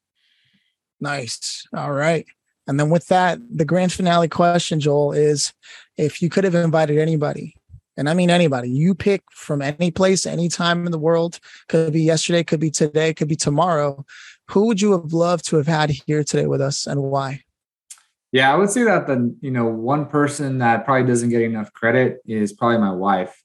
Nice. 1.01 1.67
All 1.75 1.93
right. 1.93 2.27
And 2.67 2.81
then 2.81 2.91
with 2.91 3.07
that, 3.09 3.39
the 3.49 3.65
grand 3.65 3.93
finale 3.93 4.29
question, 4.29 4.81
Joel, 4.81 5.13
is 5.13 5.53
if 5.97 6.21
you 6.21 6.29
could 6.29 6.45
have 6.45 6.55
invited 6.55 6.99
anybody, 6.99 7.55
and 7.97 8.09
I 8.09 8.15
mean 8.15 8.29
anybody, 8.29 8.69
you 8.69 8.95
pick 8.95 9.23
from 9.31 9.63
any 9.63 9.91
place, 9.91 10.27
any 10.27 10.49
time 10.49 10.85
in 10.85 10.93
the 10.93 10.99
world, 10.99 11.39
could 11.69 11.93
be 11.93 12.03
yesterday, 12.03 12.43
could 12.43 12.61
be 12.61 12.71
today, 12.71 13.15
could 13.15 13.29
be 13.29 13.37
tomorrow. 13.37 14.05
Who 14.51 14.67
would 14.67 14.81
you 14.81 14.93
have 14.93 15.13
loved 15.13 15.47
to 15.47 15.57
have 15.57 15.67
had 15.67 15.91
here 15.91 16.25
today 16.25 16.47
with 16.47 16.61
us 16.61 16.87
and 16.87 17.03
why? 17.03 17.43
Yeah, 18.33 18.53
I 18.53 18.57
would 18.57 18.71
say 18.71 18.83
that 18.83 19.07
the 19.07 19.35
you 19.41 19.51
know 19.51 19.67
one 19.67 20.07
person 20.07 20.59
that 20.59 20.85
probably 20.85 21.07
doesn't 21.07 21.31
get 21.31 21.43
enough 21.43 21.73
credit 21.73 22.19
is 22.27 22.53
probably 22.53 22.79
my 22.79 22.93
wife. 22.93 23.43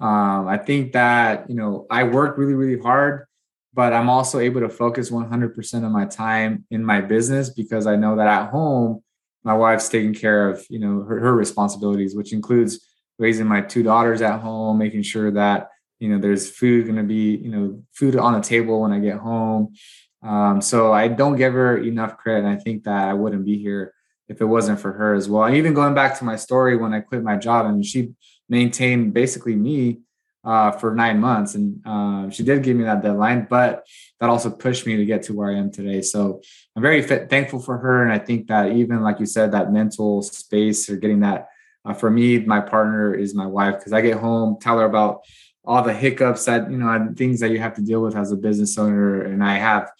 Um, 0.00 0.48
I 0.48 0.56
think 0.56 0.92
that, 0.92 1.48
you 1.48 1.54
know, 1.54 1.86
I 1.90 2.04
work 2.04 2.38
really, 2.38 2.54
really 2.54 2.80
hard, 2.80 3.26
but 3.74 3.92
I'm 3.92 4.08
also 4.08 4.38
able 4.38 4.60
to 4.60 4.68
focus 4.68 5.10
100% 5.10 5.84
of 5.84 5.92
my 5.92 6.06
time 6.06 6.64
in 6.70 6.84
my 6.84 7.00
business 7.00 7.50
because 7.50 7.86
I 7.86 7.96
know 7.96 8.16
that 8.16 8.26
at 8.26 8.50
home, 8.50 9.02
my 9.44 9.54
wife's 9.54 9.88
taking 9.88 10.14
care 10.14 10.48
of, 10.48 10.64
you 10.70 10.78
know, 10.78 11.02
her, 11.02 11.20
her 11.20 11.34
responsibilities, 11.34 12.16
which 12.16 12.32
includes 12.32 12.80
raising 13.18 13.46
my 13.46 13.60
two 13.60 13.82
daughters 13.82 14.22
at 14.22 14.40
home, 14.40 14.78
making 14.78 15.02
sure 15.02 15.30
that, 15.32 15.68
you 15.98 16.08
know, 16.08 16.18
there's 16.18 16.50
food 16.50 16.84
going 16.84 16.96
to 16.96 17.02
be, 17.02 17.36
you 17.36 17.50
know, 17.50 17.82
food 17.92 18.16
on 18.16 18.32
the 18.32 18.40
table 18.40 18.80
when 18.80 18.92
I 18.92 18.98
get 18.98 19.18
home. 19.18 19.74
Um, 20.22 20.60
so 20.60 20.92
I 20.92 21.08
don't 21.08 21.36
give 21.36 21.52
her 21.52 21.78
enough 21.78 22.16
credit. 22.16 22.44
And 22.44 22.48
I 22.48 22.56
think 22.56 22.84
that 22.84 23.08
I 23.08 23.14
wouldn't 23.14 23.44
be 23.44 23.58
here 23.58 23.94
if 24.28 24.40
it 24.40 24.46
wasn't 24.46 24.80
for 24.80 24.92
her 24.92 25.14
as 25.14 25.28
well. 25.28 25.44
And 25.44 25.56
even 25.56 25.74
going 25.74 25.94
back 25.94 26.18
to 26.18 26.24
my 26.24 26.36
story 26.36 26.76
when 26.76 26.94
I 26.94 27.00
quit 27.00 27.22
my 27.22 27.36
job, 27.36 27.66
and 27.66 27.84
she 27.84 28.14
maintain 28.50 29.10
basically 29.10 29.56
me 29.56 30.00
uh, 30.44 30.72
for 30.72 30.94
nine 30.94 31.20
months. 31.20 31.54
And 31.54 31.80
uh, 31.86 32.28
she 32.30 32.42
did 32.42 32.62
give 32.62 32.76
me 32.76 32.84
that 32.84 33.02
deadline, 33.02 33.46
but 33.48 33.86
that 34.18 34.28
also 34.28 34.50
pushed 34.50 34.86
me 34.86 34.96
to 34.96 35.06
get 35.06 35.22
to 35.24 35.34
where 35.34 35.50
I 35.50 35.58
am 35.58 35.70
today. 35.70 36.02
So 36.02 36.42
I'm 36.76 36.82
very 36.82 37.00
fit, 37.02 37.30
thankful 37.30 37.60
for 37.60 37.78
her. 37.78 38.02
And 38.02 38.12
I 38.12 38.18
think 38.18 38.48
that 38.48 38.72
even 38.72 39.02
like 39.02 39.20
you 39.20 39.26
said, 39.26 39.52
that 39.52 39.72
mental 39.72 40.20
space 40.22 40.90
or 40.90 40.96
getting 40.96 41.20
that 41.20 41.48
uh, 41.84 41.94
for 41.94 42.10
me, 42.10 42.38
my 42.40 42.60
partner 42.60 43.14
is 43.14 43.34
my 43.34 43.46
wife 43.46 43.76
because 43.78 43.92
I 43.92 44.00
get 44.02 44.18
home, 44.18 44.58
tell 44.60 44.78
her 44.78 44.84
about 44.84 45.22
all 45.64 45.82
the 45.82 45.94
hiccups 45.94 46.44
that 46.46 46.70
you 46.70 46.76
know 46.76 46.88
and 46.88 47.16
things 47.16 47.40
that 47.40 47.50
you 47.50 47.58
have 47.58 47.74
to 47.74 47.82
deal 47.82 48.02
with 48.02 48.16
as 48.16 48.32
a 48.32 48.36
business 48.36 48.76
owner, 48.78 49.22
and 49.22 49.42
I 49.42 49.56
have 49.56 49.90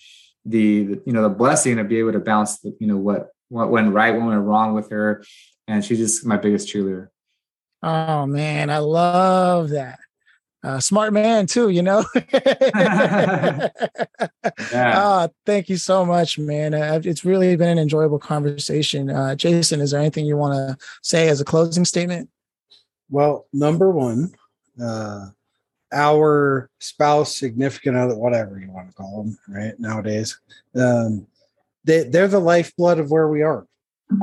the, 0.44 0.84
the 0.84 1.02
you 1.06 1.12
know 1.12 1.22
the 1.22 1.28
blessing 1.28 1.76
to 1.76 1.84
be 1.84 1.98
able 1.98 2.12
to 2.12 2.18
balance 2.18 2.58
the, 2.58 2.76
you 2.80 2.86
know 2.86 2.96
what 2.96 3.30
what 3.48 3.70
went 3.70 3.92
right, 3.92 4.14
what 4.14 4.26
went 4.26 4.42
wrong 4.42 4.74
with 4.74 4.90
her, 4.90 5.24
and 5.68 5.84
she's 5.84 5.98
just 5.98 6.26
my 6.26 6.36
biggest 6.36 6.68
cheerleader. 6.68 7.08
Oh 7.82 8.26
man, 8.26 8.70
I 8.70 8.78
love 8.78 9.70
that. 9.70 9.98
Uh, 10.62 10.78
smart 10.78 11.14
man 11.14 11.46
too, 11.46 11.70
you 11.70 11.80
know. 11.80 12.04
yeah. 12.14 13.70
Oh, 14.94 15.28
thank 15.46 15.70
you 15.70 15.78
so 15.78 16.04
much, 16.04 16.38
man. 16.38 16.74
Uh, 16.74 17.00
it's 17.02 17.24
really 17.24 17.56
been 17.56 17.70
an 17.70 17.78
enjoyable 17.78 18.18
conversation. 18.18 19.08
Uh, 19.08 19.34
Jason, 19.34 19.80
is 19.80 19.92
there 19.92 20.00
anything 20.00 20.26
you 20.26 20.36
want 20.36 20.54
to 20.54 20.76
say 21.02 21.28
as 21.28 21.40
a 21.40 21.46
closing 21.46 21.86
statement? 21.86 22.28
Well, 23.08 23.46
number 23.54 23.90
one, 23.90 24.34
uh, 24.82 25.28
our 25.92 26.68
spouse, 26.78 27.38
significant 27.38 27.96
other, 27.96 28.14
whatever 28.14 28.60
you 28.60 28.70
want 28.70 28.88
to 28.88 28.94
call 28.94 29.22
them, 29.22 29.38
right 29.48 29.72
nowadays, 29.78 30.38
um, 30.76 31.26
they 31.84 32.04
they're 32.04 32.28
the 32.28 32.38
lifeblood 32.38 32.98
of 32.98 33.10
where 33.10 33.28
we 33.28 33.42
are, 33.42 33.66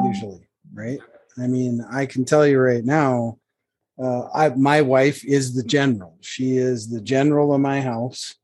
usually, 0.05 0.47
right? 0.71 0.99
I 1.39 1.47
mean, 1.47 1.83
I 1.91 2.05
can 2.05 2.25
tell 2.25 2.45
you 2.45 2.59
right 2.59 2.85
now 2.85 3.39
uh, 3.99 4.27
I, 4.33 4.49
my 4.49 4.81
wife 4.81 5.25
is 5.25 5.55
the 5.55 5.63
general. 5.63 6.17
She 6.21 6.57
is 6.57 6.89
the 6.89 7.01
general 7.01 7.53
of 7.53 7.61
my 7.61 7.81
house, 7.81 8.35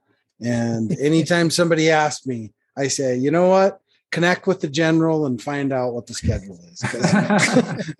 And 0.42 0.98
anytime 1.00 1.50
somebody 1.50 1.89
asks 1.89 2.26
me, 2.26 2.54
I 2.78 2.88
say, 2.88 3.18
you 3.18 3.32
know 3.32 3.50
what? 3.50 3.80
Connect 4.12 4.48
with 4.48 4.62
the 4.62 4.68
general 4.68 5.26
and 5.26 5.42
find 5.42 5.72
out 5.74 5.94
what 5.94 6.08
the 6.08 6.13
schedule 6.13 6.60
is. 6.72 6.84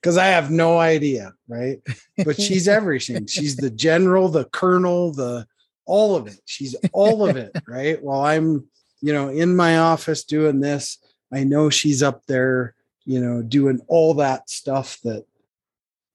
Because 0.00 0.16
I 0.16 0.26
have 0.26 0.50
no 0.50 0.78
idea, 0.78 1.32
right? 1.46 1.78
But 2.24 2.40
she's 2.40 2.66
everything. 2.66 3.26
She's 3.26 3.54
the 3.54 3.70
general, 3.70 4.28
the 4.28 4.46
colonel, 4.46 5.12
the 5.12 5.46
all 5.86 6.16
of 6.16 6.26
it. 6.26 6.40
She's 6.44 6.74
all 6.92 7.28
of 7.28 7.36
it, 7.36 7.52
right? 7.68 8.02
While 8.02 8.22
I'm, 8.22 8.66
you 9.00 9.12
know, 9.12 9.28
in 9.28 9.54
my 9.54 9.78
office 9.78 10.24
doing 10.24 10.58
this, 10.58 10.98
I 11.32 11.44
know 11.44 11.70
she's 11.70 12.02
up 12.02 12.26
there, 12.26 12.74
you 13.04 13.20
know, 13.20 13.42
doing 13.42 13.80
all 13.86 14.14
that 14.14 14.50
stuff 14.50 14.98
that, 15.04 15.24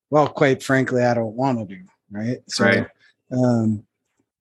well, 0.10 0.28
quite 0.28 0.63
frankly, 0.63 1.04
I 1.04 1.13
don't 1.13 1.36
want 1.36 1.60
to 1.60 1.76
do, 1.76 1.82
right? 2.12 2.39
So, 2.48 2.65
right. 2.65 2.88
um, 3.32 3.84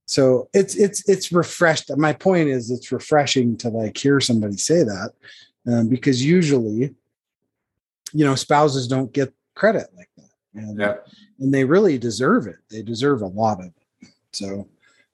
so 0.07 0.49
it's 0.55 0.77
it's 0.77 1.09
it's 1.09 1.33
refreshed. 1.33 1.95
My 1.97 2.13
point 2.13 2.49
is, 2.49 2.71
it's 2.71 2.93
refreshing 2.93 3.57
to 3.59 3.69
like 3.69 3.97
hear 3.97 4.21
somebody 4.21 4.57
say 4.57 4.85
that, 4.85 5.13
um, 5.67 5.89
because 5.89 6.25
usually, 6.25 6.95
you 8.13 8.25
know, 8.25 8.37
spouses 8.37 8.87
don't 8.87 9.13
get 9.13 9.33
credit 9.55 9.89
like 9.97 10.11
that, 10.17 10.31
and, 10.55 10.79
yeah. 10.79 10.95
and 11.41 11.53
they 11.53 11.65
really 11.65 11.99
deserve 11.99 12.47
it. 12.47 12.57
They 12.71 12.83
deserve 12.83 13.23
a 13.23 13.27
lot 13.27 13.59
of 13.59 13.67
it. 13.67 14.09
So, 14.33 14.69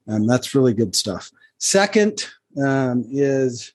um, 0.09 0.27
that's 0.27 0.55
really 0.55 0.75
good 0.75 0.95
stuff. 0.95 1.31
Second 1.59 2.29
um, 2.63 3.07
is 3.11 3.73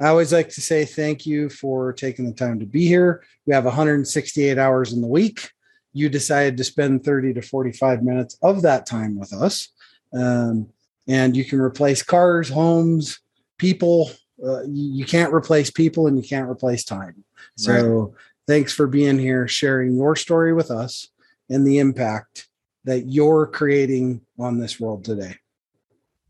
I 0.00 0.08
always 0.08 0.32
like 0.32 0.50
to 0.50 0.60
say 0.60 0.84
thank 0.84 1.24
you 1.24 1.48
for 1.48 1.92
taking 1.92 2.26
the 2.26 2.32
time 2.32 2.60
to 2.60 2.66
be 2.66 2.86
here. 2.86 3.24
We 3.46 3.54
have 3.54 3.64
168 3.64 4.58
hours 4.58 4.92
in 4.92 5.00
the 5.00 5.06
week. 5.06 5.50
You 5.92 6.08
decided 6.08 6.56
to 6.58 6.64
spend 6.64 7.04
30 7.04 7.34
to 7.34 7.42
45 7.42 8.02
minutes 8.02 8.38
of 8.42 8.62
that 8.62 8.86
time 8.86 9.18
with 9.18 9.32
us. 9.32 9.68
Um, 10.12 10.68
and 11.06 11.36
you 11.36 11.44
can 11.44 11.60
replace 11.60 12.02
cars, 12.02 12.48
homes, 12.48 13.18
people. 13.58 14.10
Uh, 14.42 14.62
you, 14.62 14.98
you, 14.98 15.04
can't 15.04 15.32
replace 15.32 15.70
people 15.70 16.06
and 16.06 16.16
you 16.16 16.22
can't 16.22 16.48
replace 16.48 16.84
time. 16.84 17.24
So 17.56 17.72
right. 17.72 18.12
thanks 18.46 18.72
for 18.72 18.86
being 18.86 19.18
here, 19.18 19.48
sharing 19.48 19.96
your 19.96 20.14
story 20.14 20.52
with 20.52 20.70
us 20.70 21.08
and 21.50 21.66
the 21.66 21.78
impact 21.78 22.48
that 22.84 23.06
you're 23.06 23.46
creating 23.46 24.20
on 24.38 24.58
this 24.58 24.78
world 24.78 25.04
today. 25.04 25.36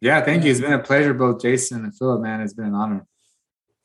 Yeah, 0.01 0.25
thank 0.25 0.45
you. 0.45 0.51
It's 0.51 0.61
been 0.61 0.73
a 0.73 0.79
pleasure, 0.79 1.13
both 1.13 1.43
Jason 1.43 1.85
and 1.85 1.97
Phillip. 1.97 2.23
Man, 2.23 2.41
it's 2.41 2.53
been 2.53 2.67
an 2.67 2.75
honor. 2.75 3.07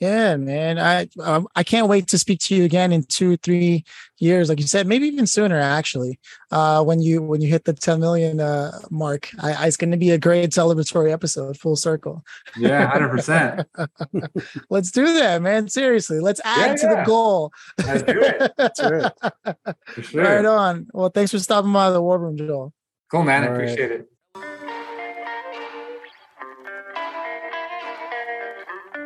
Yeah, 0.03 0.35
man. 0.35 0.79
I 0.79 1.07
um, 1.21 1.47
I 1.55 1.63
can't 1.63 1.87
wait 1.87 2.07
to 2.09 2.17
speak 2.17 2.39
to 2.41 2.55
you 2.55 2.65
again 2.65 2.91
in 2.91 3.03
two, 3.03 3.37
three 3.37 3.85
years, 4.19 4.49
like 4.49 4.59
you 4.59 4.67
said, 4.67 4.85
maybe 4.85 5.07
even 5.07 5.25
sooner. 5.25 5.57
Actually, 5.57 6.19
uh, 6.51 6.83
when 6.83 7.01
you 7.01 7.21
when 7.21 7.39
you 7.39 7.47
hit 7.47 7.63
the 7.63 7.71
ten 7.71 8.01
million 8.01 8.41
uh, 8.41 8.79
mark, 8.89 9.29
I, 9.41 9.53
I, 9.53 9.67
it's 9.67 9.77
going 9.77 9.91
to 9.91 9.97
be 9.97 10.11
a 10.11 10.17
great 10.17 10.49
celebratory 10.49 11.13
episode, 11.13 11.57
full 11.57 11.77
circle. 11.77 12.21
Yeah, 12.57 12.85
hundred 12.87 13.11
percent. 13.11 13.65
Let's 14.69 14.91
do 14.91 15.05
that, 15.13 15.41
man. 15.41 15.69
Seriously, 15.69 16.19
let's 16.19 16.41
add 16.43 16.71
yeah, 16.71 16.75
to 16.75 16.87
yeah. 16.87 16.95
the 16.95 17.05
goal. 17.05 17.53
Let's 17.85 18.03
do 18.03 18.21
it. 18.21 18.51
Let's 18.57 18.79
do 18.81 19.09
it. 19.45 19.57
Sure. 20.01 20.23
Right 20.23 20.45
on. 20.45 20.87
Well, 20.91 21.09
thanks 21.09 21.31
for 21.31 21.39
stopping 21.39 21.71
by 21.71 21.91
the 21.91 22.01
war 22.01 22.17
room, 22.19 22.35
Joel. 22.35 22.73
Cool, 23.09 23.23
man. 23.23 23.43
All 23.43 23.49
I 23.49 23.53
appreciate 23.53 23.91
right. 23.91 23.99
it. 24.01 24.12